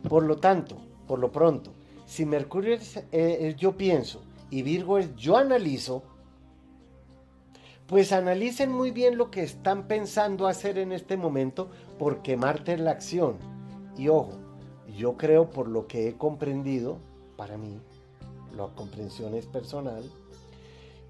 [0.08, 1.72] Por lo tanto, por lo pronto,
[2.06, 6.02] si Mercurio es, eh, yo pienso y Virgo es yo analizo,
[7.86, 12.80] pues analicen muy bien lo que están pensando hacer en este momento, porque Marte es
[12.80, 13.36] la acción.
[13.96, 14.32] Y ojo,
[14.96, 16.98] yo creo por lo que he comprendido,
[17.36, 17.80] para mí,
[18.56, 20.04] la comprensión es personal,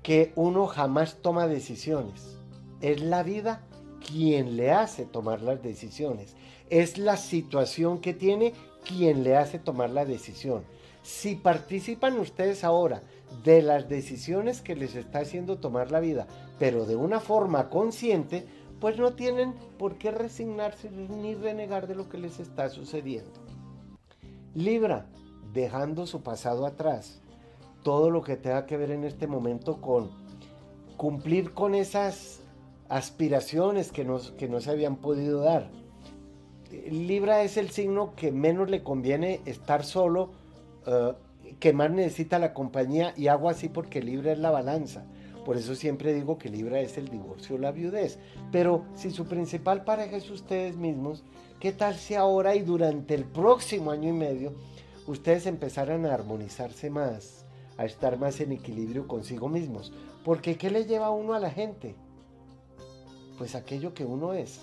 [0.02, 2.38] que uno jamás toma decisiones.
[2.80, 3.62] Es la vida
[4.06, 6.34] quien le hace tomar las decisiones.
[6.68, 8.52] Es la situación que tiene
[8.84, 10.64] quien le hace tomar la decisión.
[11.02, 13.02] Si participan ustedes ahora
[13.44, 16.26] de las decisiones que les está haciendo tomar la vida,
[16.58, 18.46] pero de una forma consciente,
[18.80, 23.32] pues no tienen por qué resignarse ni renegar de lo que les está sucediendo.
[24.54, 25.06] Libra,
[25.52, 27.20] dejando su pasado atrás,
[27.82, 30.10] todo lo que tenga que ver en este momento con
[30.96, 32.39] cumplir con esas
[32.90, 35.70] aspiraciones que, que no se habían podido dar.
[36.90, 40.32] Libra es el signo que menos le conviene estar solo,
[40.86, 41.12] eh,
[41.58, 45.04] que más necesita la compañía y hago así porque Libra es la balanza.
[45.44, 48.18] Por eso siempre digo que Libra es el divorcio o la viudez.
[48.52, 51.24] Pero si su principal pareja es ustedes mismos,
[51.60, 54.52] ¿qué tal si ahora y durante el próximo año y medio
[55.06, 57.46] ustedes empezaran a armonizarse más,
[57.78, 59.92] a estar más en equilibrio consigo mismos?
[60.24, 61.94] Porque ¿qué le lleva a uno a la gente?
[63.40, 64.60] Pues aquello que uno es.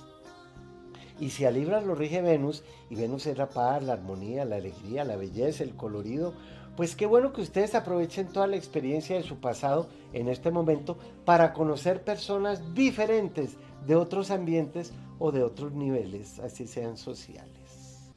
[1.20, 4.58] Y si a Libra lo rige Venus, y Venus es la paz, la armonía, la
[4.58, 6.36] alegría, la belleza, el colorido,
[6.76, 11.00] pues qué bueno que ustedes aprovechen toda la experiencia de su pasado en este momento
[11.26, 18.12] para conocer personas diferentes de otros ambientes o de otros niveles, así sean sociales.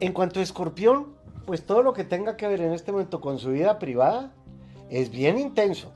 [0.00, 1.14] En cuanto a Escorpión,
[1.46, 4.34] pues todo lo que tenga que ver en este momento con su vida privada
[4.90, 5.90] es bien intenso.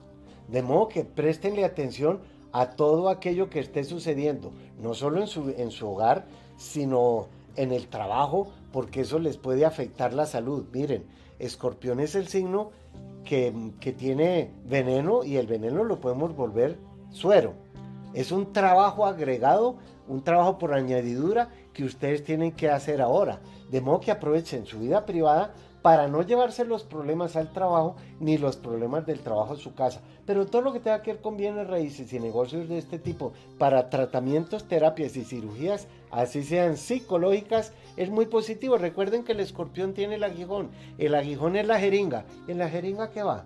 [0.48, 2.20] De modo que préstenle atención
[2.52, 7.72] a todo aquello que esté sucediendo, no solo en su, en su hogar, sino en
[7.72, 10.64] el trabajo, porque eso les puede afectar la salud.
[10.72, 11.04] Miren,
[11.38, 12.70] escorpión es el signo
[13.24, 16.78] que, que tiene veneno y el veneno lo podemos volver
[17.10, 17.54] suero.
[18.14, 19.76] Es un trabajo agregado,
[20.08, 23.40] un trabajo por añadidura que ustedes tienen que hacer ahora.
[23.70, 28.36] De modo que aprovechen su vida privada para no llevarse los problemas al trabajo ni
[28.36, 30.00] los problemas del trabajo a su casa.
[30.26, 33.32] Pero todo lo que tenga que ver con bienes raíces y negocios de este tipo
[33.58, 38.78] para tratamientos, terapias y cirugías, así sean psicológicas, es muy positivo.
[38.78, 40.70] Recuerden que el escorpión tiene el aguijón.
[40.98, 42.24] El aguijón es la jeringa.
[42.48, 43.44] ¿En la jeringa qué va?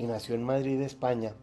[0.00, 1.34] y nació en Madrid, España,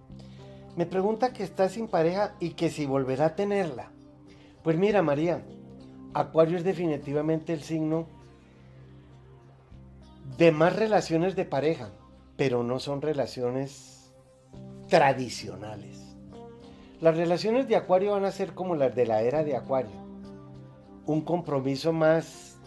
[0.75, 3.91] me pregunta que está sin pareja y que si volverá a tenerla.
[4.63, 5.45] Pues mira, María,
[6.15, 8.07] Acuario es definitivamente el signo
[10.39, 11.91] de más relaciones de pareja,
[12.35, 14.11] pero no son relaciones
[14.87, 16.15] tradicionales.
[16.99, 19.95] Las relaciones de Acuario van a ser como las de la era de Acuario.
[21.05, 22.57] Un compromiso más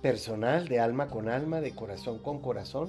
[0.00, 2.88] personal, de alma con alma, de corazón con corazón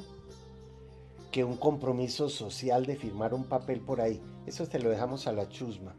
[1.31, 4.21] que un compromiso social de firmar un papel por ahí.
[4.45, 5.95] Eso te lo dejamos a la chusma.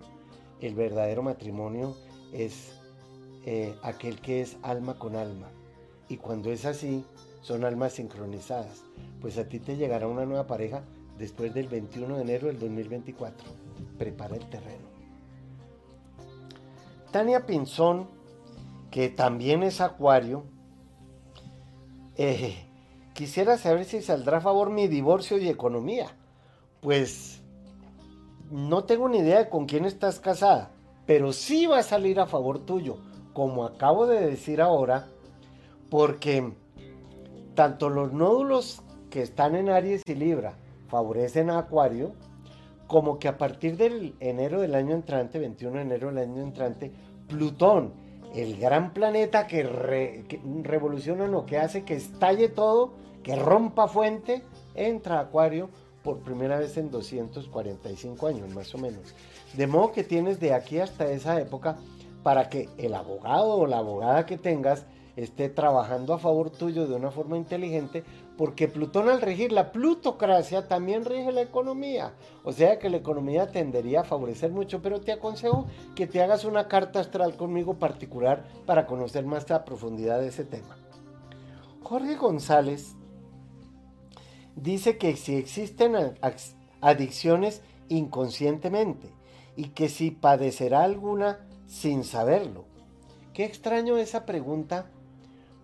[0.61, 1.97] El verdadero matrimonio
[2.33, 2.73] es
[3.47, 5.49] eh, aquel que es alma con alma.
[6.09, 7.05] Y cuando es así,
[7.41, 8.83] son almas sincronizadas.
[9.21, 10.85] Pues a ti te llegará una nueva pareja
[11.19, 13.49] después del 21 de enero del 2024.
[13.99, 14.93] Prepara el terreno.
[17.11, 18.09] Tania Pinzón,
[18.91, 20.45] que también es acuario,
[22.17, 22.72] eh,
[23.15, 26.17] Quisiera saber si saldrá a favor mi divorcio y economía.
[26.81, 27.43] Pues
[28.51, 30.71] no tengo ni idea de con quién estás casada,
[31.07, 32.99] pero sí va a salir a favor tuyo,
[33.33, 35.09] como acabo de decir ahora,
[35.91, 36.53] porque
[37.55, 40.55] tanto los nódulos que están en Aries y Libra
[40.89, 42.13] favorecen a Acuario,
[42.87, 46.93] como que a partir del enero del año entrante, 21 de enero del año entrante,
[47.29, 47.95] Plutón,
[48.35, 49.63] el gran planeta que,
[50.63, 52.93] revoluciona lo que hace que estalle todo,
[53.23, 54.43] que rompa fuente,
[54.75, 55.71] entra Acuario
[56.03, 59.15] por primera vez en 245 años, más o menos.
[59.55, 61.77] De modo que tienes de aquí hasta esa época
[62.23, 66.95] para que el abogado o la abogada que tengas esté trabajando a favor tuyo de
[66.95, 68.03] una forma inteligente,
[68.37, 72.15] porque Plutón al regir la plutocracia también rige la economía.
[72.45, 76.45] O sea que la economía tendería a favorecer mucho, pero te aconsejo que te hagas
[76.45, 80.77] una carta astral conmigo particular para conocer más a profundidad de ese tema.
[81.83, 82.95] Jorge González
[84.57, 85.95] dice que si existen
[86.81, 89.09] adicciones inconscientemente
[89.57, 92.65] y que si padecerá alguna sin saberlo.
[93.35, 94.91] Qué extraño esa pregunta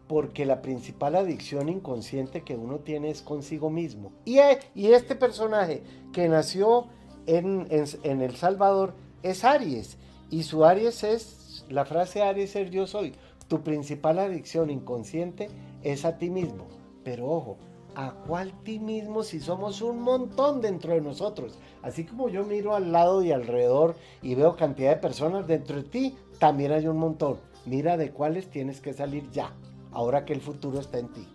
[0.09, 4.13] porque la principal adicción inconsciente que uno tiene es consigo mismo.
[4.25, 5.83] Y, e, y este personaje
[6.13, 6.87] que nació
[7.27, 9.99] en, en El Salvador es Aries.
[10.31, 13.15] Y su Aries es, la frase Aries es yo soy.
[13.49, 15.49] Tu principal adicción inconsciente
[15.83, 16.67] es a ti mismo.
[17.05, 17.59] Pero ojo,
[17.95, 21.59] ¿a cuál ti mismo si somos un montón dentro de nosotros?
[21.83, 25.85] Así como yo miro al lado y alrededor y veo cantidad de personas dentro de
[25.85, 27.39] ti, también hay un montón.
[27.67, 29.53] Mira de cuáles tienes que salir ya,
[29.93, 31.29] ahora que el futuro está en ti.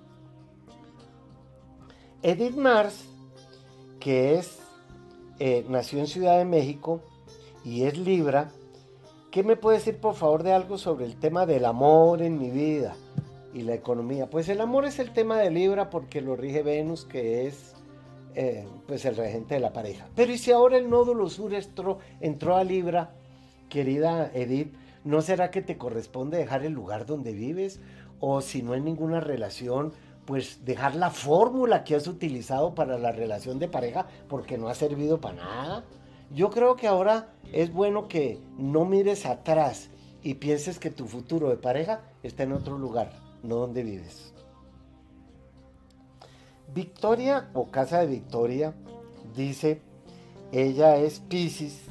[2.22, 3.06] Edith Mars,
[3.99, 4.60] que es,
[5.39, 7.01] eh, nació en Ciudad de México
[7.66, 8.51] y es Libra,
[9.34, 12.51] ¿Qué me puede decir por favor de algo sobre el tema del amor en mi
[12.51, 12.95] vida
[13.51, 14.30] y la economía?
[14.30, 17.74] Pues el amor es el tema de Libra porque lo rige Venus, que es
[18.36, 20.08] eh, pues el regente de la pareja.
[20.14, 23.16] Pero ¿y si ahora el nódulo sur entró, entró a Libra,
[23.70, 24.76] querida Edith?
[25.04, 27.82] ¿No será que te corresponde dejar el lugar donde vives?
[28.26, 29.92] O si no hay ninguna relación,
[30.24, 34.76] pues dejar la fórmula que has utilizado para la relación de pareja porque no ha
[34.76, 35.84] servido para nada.
[36.34, 39.90] Yo creo que ahora es bueno que no mires atrás
[40.22, 43.12] y pienses que tu futuro de pareja está en otro lugar,
[43.44, 44.34] no donde vives.
[46.74, 48.74] Victoria o Casa de Victoria
[49.36, 49.82] dice,
[50.54, 51.82] ella es Pisces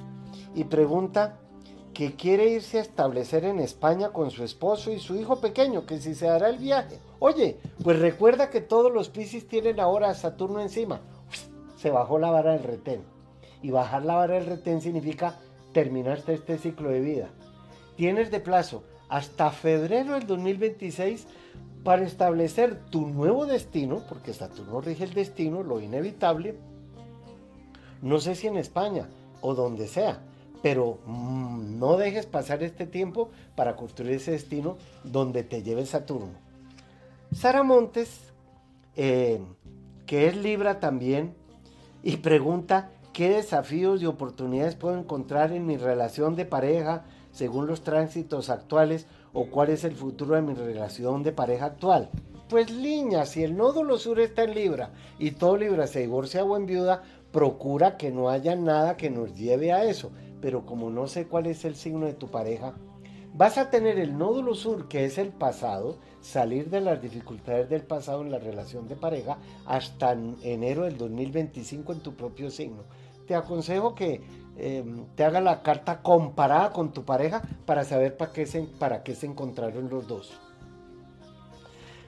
[0.55, 1.42] y pregunta
[1.93, 6.01] que quiere irse a establecer en España con su esposo y su hijo pequeño, que
[6.01, 6.99] si se hará el viaje.
[7.19, 11.01] Oye, pues recuerda que todos los Pisces tienen ahora a Saturno encima.
[11.77, 13.03] Se bajó la vara del retén.
[13.63, 15.39] Y bajar la vara del retén significa
[15.73, 17.29] terminaste este ciclo de vida.
[17.97, 21.27] Tienes de plazo hasta febrero del 2026
[21.85, 26.57] para establecer tu nuevo destino, porque Saturno rige el destino, lo inevitable.
[28.01, 29.09] No sé si en España
[29.41, 30.21] o donde sea,
[30.63, 36.33] pero mm, no dejes pasar este tiempo para construir ese destino donde te lleve Saturno.
[37.35, 38.33] Sara Montes,
[38.97, 39.41] eh,
[40.07, 41.35] que es Libra también,
[42.03, 47.83] y pregunta ¿Qué desafíos y oportunidades puedo encontrar en mi relación de pareja según los
[47.83, 52.09] tránsitos actuales o cuál es el futuro de mi relación de pareja actual?
[52.49, 56.59] Pues Liña, si el nódulo sur está en Libra y todo Libra se divorcia o
[56.61, 57.03] viuda,
[57.33, 60.11] procura que no haya nada que nos lleve a eso.
[60.43, 62.75] Pero como no sé cuál es el signo de tu pareja,
[63.33, 67.83] vas a tener el nódulo sur, que es el pasado, salir de las dificultades del
[67.83, 70.13] pasado en la relación de pareja hasta
[70.43, 72.83] enero del 2025 en tu propio signo
[73.27, 74.21] te aconsejo que
[74.57, 79.03] em, te haga la carta comparada con tu pareja para saber para qué se, para
[79.03, 80.33] qué se encontraron los dos.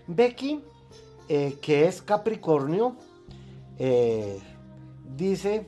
[0.06, 0.62] Becky,
[1.28, 2.96] eh, que es Capricornio,
[3.78, 4.38] eh,
[5.16, 5.66] dice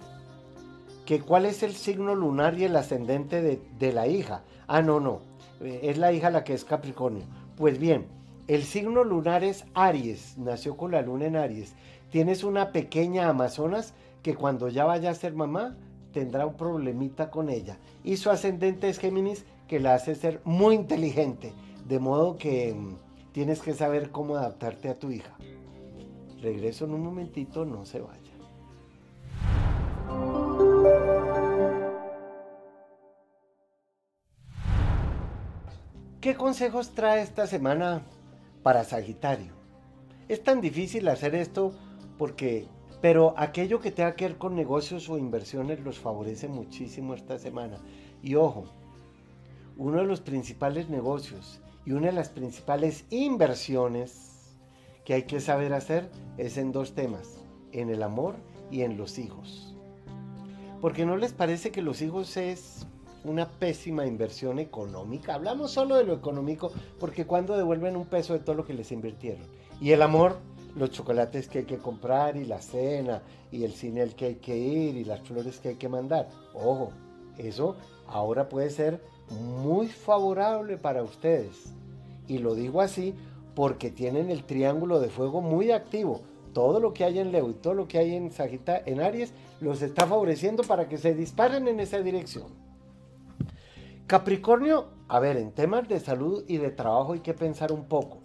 [1.27, 4.43] cuál es el signo lunar y el ascendente de, de la hija.
[4.67, 5.21] Ah, no, no,
[5.61, 7.25] eh, es la hija la que es Capricornio.
[7.57, 8.07] Pues bien,
[8.49, 11.75] el signo lunar es Aries, nació con la luna en Aries.
[12.11, 15.77] Tienes una pequeña Amazonas que cuando ya vaya a ser mamá
[16.13, 17.79] tendrá un problemita con ella.
[18.03, 21.53] Y su ascendente es Géminis que la hace ser muy inteligente,
[21.87, 22.97] de modo que mm,
[23.33, 25.37] tienes que saber cómo adaptarte a tu hija.
[26.41, 28.26] Regreso en un momentito, no se vaya.
[36.27, 38.03] ¿Qué consejos trae esta semana
[38.65, 39.53] para Sagitario?
[40.29, 41.73] Es tan difícil hacer esto
[42.19, 42.67] porque
[43.01, 47.79] pero aquello que tenga que ver con negocios o inversiones los favorece muchísimo esta semana.
[48.25, 48.65] Y ojo,
[49.77, 54.57] uno de los principales negocios y una de las principales inversiones
[55.05, 57.39] que hay que saber hacer es en dos temas,
[57.71, 58.35] en el amor
[58.73, 59.77] y en los hijos.
[60.81, 62.76] Porque no les parece que los hijos es
[63.31, 65.35] una pésima inversión económica.
[65.35, 68.93] Hablamos solo de lo económico porque cuando devuelven un peso de todo lo que les
[68.93, 69.47] invirtieron.
[69.81, 70.37] Y el amor,
[70.75, 74.35] los chocolates que hay que comprar y la cena y el cine al que hay
[74.37, 76.29] que ir y las flores que hay que mandar.
[76.55, 76.93] Ojo,
[77.39, 81.73] eso ahora puede ser muy favorable para ustedes.
[82.29, 83.15] Y lo digo así
[83.55, 86.21] porque tienen el triángulo de fuego muy activo.
[86.53, 89.33] Todo lo que hay en Leo y todo lo que hay en Sagitario, en Aries,
[89.61, 92.66] los está favoreciendo para que se disparen en esa dirección.
[94.07, 98.19] Capricornio, a ver, en temas de salud y de trabajo hay que pensar un poco.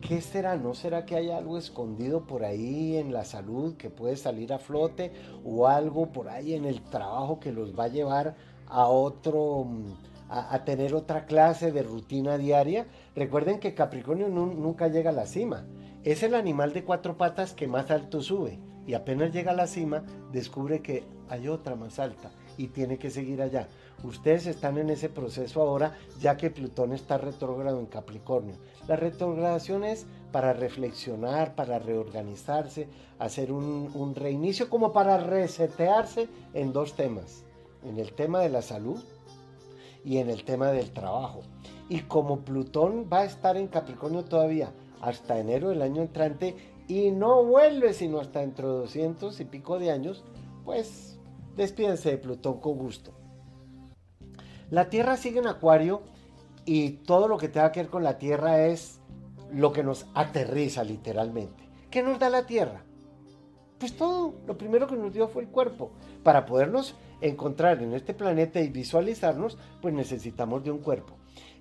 [0.00, 0.56] ¿Qué será?
[0.56, 4.60] ¿No será que hay algo escondido por ahí en la salud que puede salir a
[4.60, 5.10] flote
[5.44, 8.36] o algo por ahí en el trabajo que los va a llevar
[8.68, 9.66] a otro,
[10.28, 12.86] a, tener otra clase de rutina diaria?
[13.16, 15.64] Recuerden que Capricornio nunca llega a la cima.
[16.04, 19.66] Es el animal de cuatro patas que más alto sube y apenas llega a la
[19.66, 23.68] cima descubre que hay otra más alta y tiene que seguir allá.
[24.02, 28.56] Ustedes están en ese proceso ahora ya que Plutón está retrógrado en Capricornio.
[28.86, 32.88] La retrogradación es para reflexionar, para reorganizarse,
[33.18, 37.44] hacer un, reinicio, como para resetearse en dos temas,
[37.82, 39.02] en el tema de la salud
[40.04, 41.40] y en el tema del trabajo.
[41.88, 46.56] Y como Plutón va a estar en Capricornio todavía hasta enero del año entrante
[46.88, 50.24] y no vuelve sino hasta dentro de 200 y pico de años,
[50.64, 51.18] pues
[51.56, 53.23] despídense de Plutón con gusto.
[54.74, 56.02] La Tierra sigue en Acuario
[56.64, 58.98] y todo lo que tenga que ver con la Tierra es
[59.52, 61.62] lo que nos aterriza literalmente.
[61.92, 62.82] ¿Qué nos da la Tierra?
[63.78, 65.92] Pues todo, lo primero que nos dio fue el cuerpo.
[66.24, 71.14] Para podernos encontrar en este planeta y visualizarnos, pues necesitamos de un cuerpo.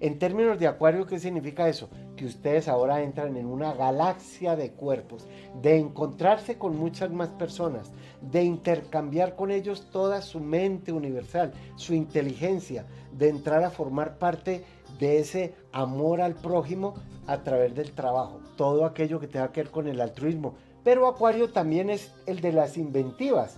[0.03, 1.89] En términos de acuario, ¿qué significa eso?
[2.17, 5.29] Que ustedes ahora entran en una galaxia de cuerpos,
[5.61, 11.93] de encontrarse con muchas más personas, de intercambiar con ellos toda su mente universal, su
[11.93, 14.65] inteligencia, de entrar a formar parte
[14.99, 16.95] de ese amor al prójimo
[17.25, 20.55] a través del trabajo, todo aquello que tenga que ver con el altruismo.
[20.83, 23.57] Pero Acuario también es el de las inventivas.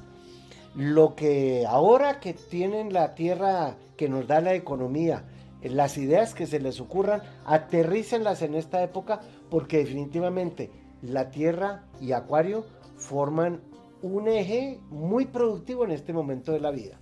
[0.75, 5.23] Lo que ahora que tienen la tierra que nos da la economía,
[5.69, 12.11] las ideas que se les ocurran, aterrícenlas en esta época porque definitivamente la Tierra y
[12.11, 12.65] Acuario
[12.97, 13.61] forman
[14.01, 16.99] un eje muy productivo en este momento de la vida.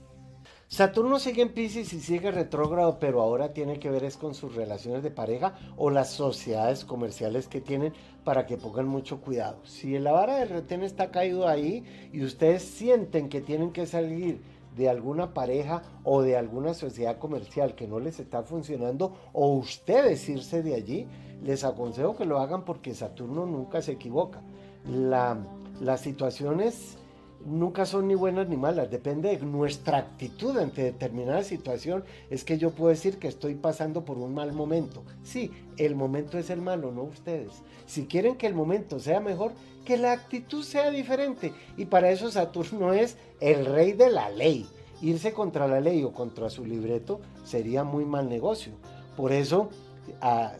[0.68, 4.55] Saturno sigue en Pisces y sigue retrógrado, pero ahora tiene que ver es con sus
[4.55, 7.93] relaciones de pareja o las sociedades comerciales que tienen
[8.24, 9.64] para que pongan mucho cuidado.
[9.66, 14.41] Si la vara de retén está caído ahí y ustedes sienten que tienen que salir
[14.76, 20.28] de alguna pareja o de alguna sociedad comercial que no les está funcionando o ustedes
[20.30, 21.07] irse de allí,
[21.43, 24.41] les aconsejo que lo hagan porque Saturno nunca se equivoca.
[24.86, 25.38] La,
[25.80, 26.97] las situaciones
[27.45, 32.03] nunca son ni buenas ni malas, depende de nuestra actitud ante determinada situación.
[32.29, 35.03] Es que yo puedo decir que estoy pasando por un mal momento.
[35.23, 37.51] Sí, el momento es el malo, no ustedes.
[37.85, 39.51] Si quieren que el momento sea mejor,
[39.85, 41.53] que la actitud sea diferente.
[41.77, 44.65] Y para eso Saturno es el rey de la ley.
[45.01, 48.71] Irse contra la ley o contra su libreto sería muy mal negocio.
[49.17, 49.69] Por eso,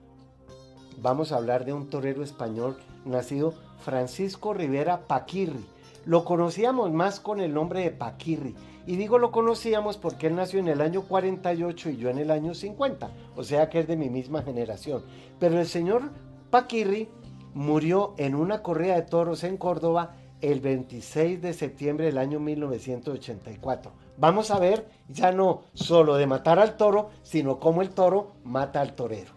[0.98, 5.64] Vamos a hablar de un torero español nacido Francisco Rivera Paquirri.
[6.04, 8.54] Lo conocíamos más con el nombre de Paquirri.
[8.86, 12.30] Y digo lo conocíamos porque él nació en el año 48 y yo en el
[12.30, 13.10] año 50.
[13.36, 15.02] O sea que es de mi misma generación.
[15.38, 16.10] Pero el señor
[16.50, 17.08] Paquirri
[17.54, 23.92] murió en una corrida de toros en Córdoba el 26 de septiembre del año 1984.
[24.18, 28.80] Vamos a ver ya no solo de matar al toro, sino cómo el toro mata
[28.80, 29.32] al torero.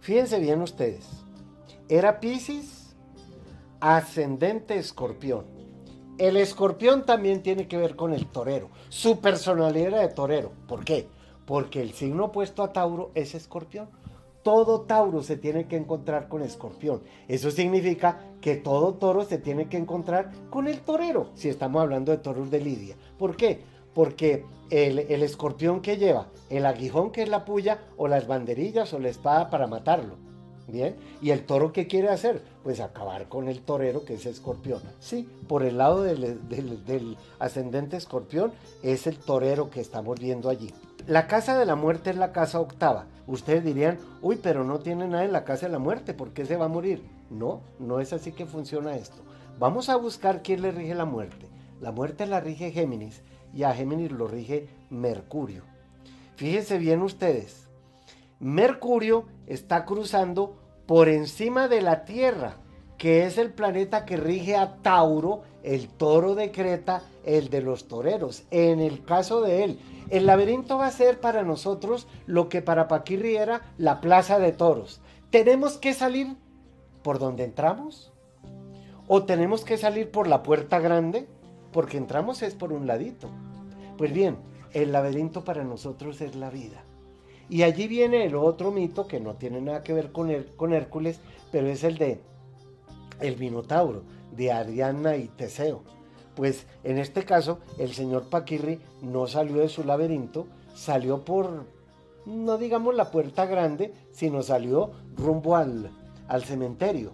[0.00, 1.17] Fíjense bien ustedes.
[1.90, 2.94] Era Pisces
[3.80, 5.46] ascendente escorpión.
[6.18, 8.68] El escorpión también tiene que ver con el torero.
[8.90, 10.52] Su personalidad era de torero.
[10.66, 11.08] ¿Por qué?
[11.46, 13.88] Porque el signo opuesto a Tauro es escorpión.
[14.42, 17.02] Todo Tauro se tiene que encontrar con escorpión.
[17.26, 22.12] Eso significa que todo toro se tiene que encontrar con el torero, si estamos hablando
[22.12, 22.96] de toros de Lidia.
[23.18, 23.62] ¿Por qué?
[23.94, 28.92] Porque el, el escorpión que lleva, el aguijón que es la puya, o las banderillas
[28.92, 30.27] o la espada para matarlo.
[30.68, 32.42] Bien, ¿y el toro qué quiere hacer?
[32.62, 34.82] Pues acabar con el torero que es escorpión.
[35.00, 38.52] Sí, por el lado del, ascendente escorpión
[38.82, 40.74] es el torero que estamos viendo allí.
[41.06, 43.06] La casa de la muerte es la casa octava.
[43.26, 46.44] Ustedes dirían, uy, pero no tiene nada en la casa de la muerte, ¿por qué
[46.44, 47.02] se va a morir?
[47.30, 49.22] No, no es así que funciona esto.
[49.58, 51.46] Vamos a buscar quién le rige la muerte.
[51.80, 53.22] La muerte la rige Géminis
[53.54, 55.62] y a Géminis lo rige Mercurio.
[56.36, 57.68] Fíjense bien ustedes,
[58.38, 62.56] Mercurio está cruzando por encima de la Tierra,
[62.96, 67.88] que es el planeta que rige a Tauro, el toro de Creta, el de los
[67.88, 68.44] toreros.
[68.50, 69.78] En el caso de él,
[70.10, 74.52] el laberinto va a ser para nosotros lo que para Paquirri era la plaza de
[74.52, 75.00] toros.
[75.30, 76.36] Tenemos que salir
[77.02, 78.12] por donde entramos
[79.06, 81.28] o tenemos que salir por la puerta grande
[81.72, 83.28] porque entramos es por un ladito.
[83.96, 84.38] Pues bien,
[84.72, 86.82] el laberinto para nosotros es la vida.
[87.50, 91.20] Y allí viene el otro mito que no tiene nada que ver con, con Hércules,
[91.50, 92.20] pero es el de
[93.20, 94.02] el Minotauro,
[94.36, 95.82] de Ariadna y Teseo.
[96.34, 101.66] Pues en este caso, el señor Paquirri no salió de su laberinto, salió por,
[102.26, 105.90] no digamos la puerta grande, sino salió rumbo al,
[106.28, 107.12] al cementerio.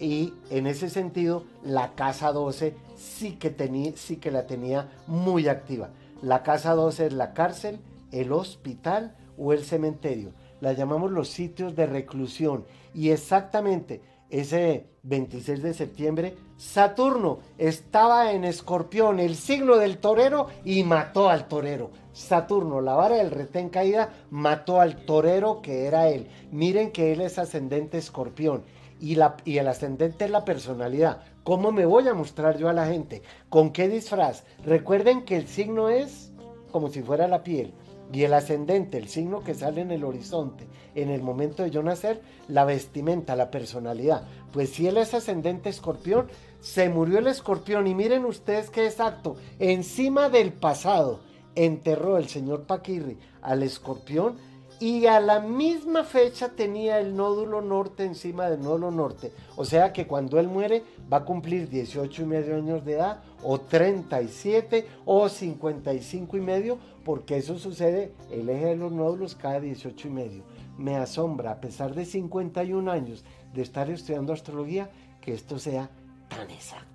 [0.00, 5.48] Y en ese sentido, la casa 12 sí que, tenía, sí que la tenía muy
[5.48, 5.90] activa.
[6.22, 7.78] La casa 12 es la cárcel,
[8.10, 10.32] el hospital o el cementerio.
[10.60, 12.64] La llamamos los sitios de reclusión.
[12.94, 20.84] Y exactamente ese 26 de septiembre, Saturno estaba en escorpión, el signo del torero, y
[20.84, 21.90] mató al torero.
[22.12, 26.28] Saturno, la vara del retén caída, mató al torero que era él.
[26.50, 28.62] Miren que él es ascendente escorpión.
[29.00, 31.22] Y, la, y el ascendente es la personalidad.
[31.42, 33.22] ¿Cómo me voy a mostrar yo a la gente?
[33.48, 34.44] ¿Con qué disfraz?
[34.64, 36.32] Recuerden que el signo es
[36.70, 37.74] como si fuera la piel.
[38.12, 41.82] Y el ascendente, el signo que sale en el horizonte, en el momento de yo
[41.82, 44.24] nacer, la vestimenta, la personalidad.
[44.52, 46.28] Pues si él es ascendente escorpión,
[46.60, 51.20] se murió el escorpión y miren ustedes qué exacto, encima del pasado
[51.54, 54.36] enterró el señor Paquirri al escorpión
[54.82, 59.32] y a la misma fecha tenía el nódulo norte encima del nódulo norte.
[59.54, 60.82] O sea que cuando él muere
[61.12, 66.78] va a cumplir 18 y medio años de edad, o 37, o 55 y medio,
[67.04, 70.42] porque eso sucede el eje de los nódulos cada 18 y medio.
[70.78, 74.90] Me asombra, a pesar de 51 años de estar estudiando astrología,
[75.20, 75.90] que esto sea
[76.28, 76.92] tan exacto.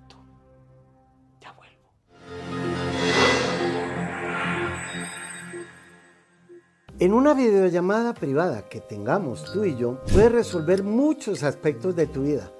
[7.00, 12.22] En una videollamada privada que tengamos tú y yo, puedes resolver muchos aspectos de tu
[12.22, 12.50] vida.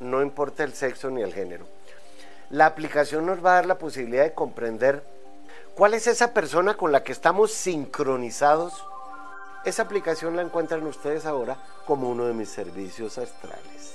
[0.00, 1.66] No importa el sexo ni el género.
[2.50, 5.02] La aplicación nos va a dar la posibilidad de comprender
[5.74, 8.72] cuál es esa persona con la que estamos sincronizados.
[9.64, 13.94] Esa aplicación la encuentran ustedes ahora como uno de mis servicios astrales.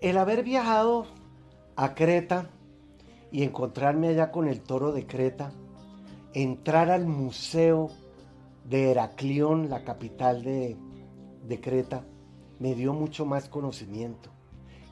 [0.00, 1.06] El haber viajado
[1.74, 2.48] a Creta
[3.32, 5.50] y encontrarme allá con el toro de Creta,
[6.32, 7.90] entrar al museo
[8.68, 10.76] de Heraclión, la capital de,
[11.46, 12.04] de Creta,
[12.58, 14.30] me dio mucho más conocimiento.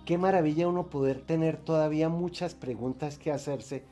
[0.04, 3.84] Qué maravilla uno poder tener todavía muchas preguntas que hacerse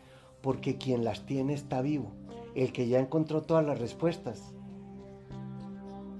[0.42, 2.12] porque quien las tiene está vivo,
[2.54, 4.52] el que ya encontró todas las respuestas.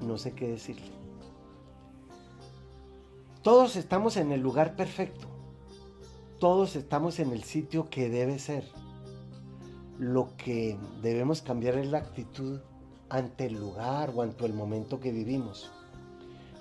[0.01, 0.91] No sé qué decirle.
[3.43, 5.33] Todos estamos en el lugar perfecto
[6.43, 8.65] todos estamos en el sitio que debe ser.
[9.97, 12.59] Lo que debemos cambiar es la actitud
[13.13, 15.71] ante el lugar o ante el momento que vivimos.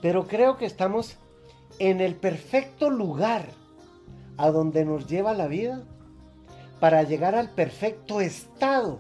[0.02, 1.16] Pero creo que estamos
[1.80, 3.48] en el perfecto lugar
[4.36, 5.86] a donde nos lleva la vida
[6.82, 9.00] para llegar al perfecto estado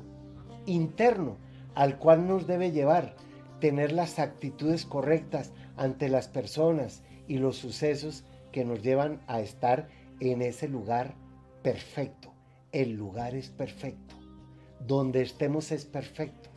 [0.65, 1.35] interno
[1.75, 3.15] al cual nos debe llevar
[3.59, 8.23] tener las actitudes correctas ante las personas y los sucesos
[8.53, 9.89] que nos llevan a estar
[10.21, 11.15] en ese lugar
[11.63, 12.33] perfecto.
[12.71, 14.15] El lugar es perfecto.
[14.79, 16.50] Donde estemos es perfecto.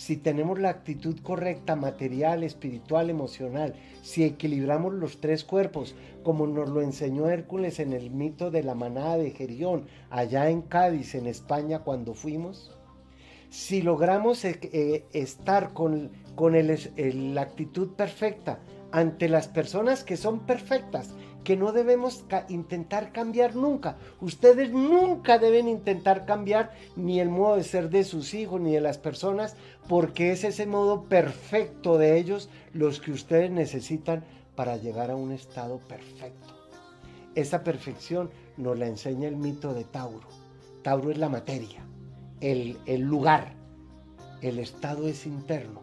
[0.00, 6.70] Si tenemos la actitud correcta, material, espiritual, emocional, si equilibramos los tres cuerpos, como nos
[6.70, 11.26] lo enseñó Hércules en el mito de la manada de Gerión, allá en Cádiz, en
[11.26, 12.74] España, cuando fuimos,
[13.50, 18.58] si logramos eh, eh, estar con, con la actitud perfecta
[18.92, 21.10] ante las personas que son perfectas,
[21.44, 23.96] que no debemos intentar cambiar nunca.
[24.20, 28.80] Ustedes nunca deben intentar cambiar ni el modo de ser de sus hijos ni de
[28.80, 29.56] las personas,
[29.88, 34.24] porque es ese modo perfecto de ellos los que ustedes necesitan
[34.54, 36.54] para llegar a un estado perfecto.
[37.34, 40.28] Esa perfección nos la enseña el mito de Tauro.
[40.82, 41.84] Tauro es la materia
[42.40, 43.52] el, lugar.
[44.42, 45.82] El estado es interno.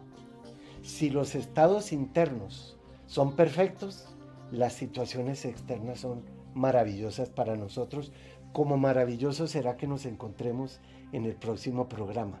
[0.82, 2.76] Si los estados internos
[3.06, 4.08] son perfectos,
[4.50, 6.22] las situaciones externas son
[6.54, 8.12] maravillosas para nosotros,
[8.52, 10.80] como maravilloso será que nos encontremos
[11.12, 12.40] en el próximo programa.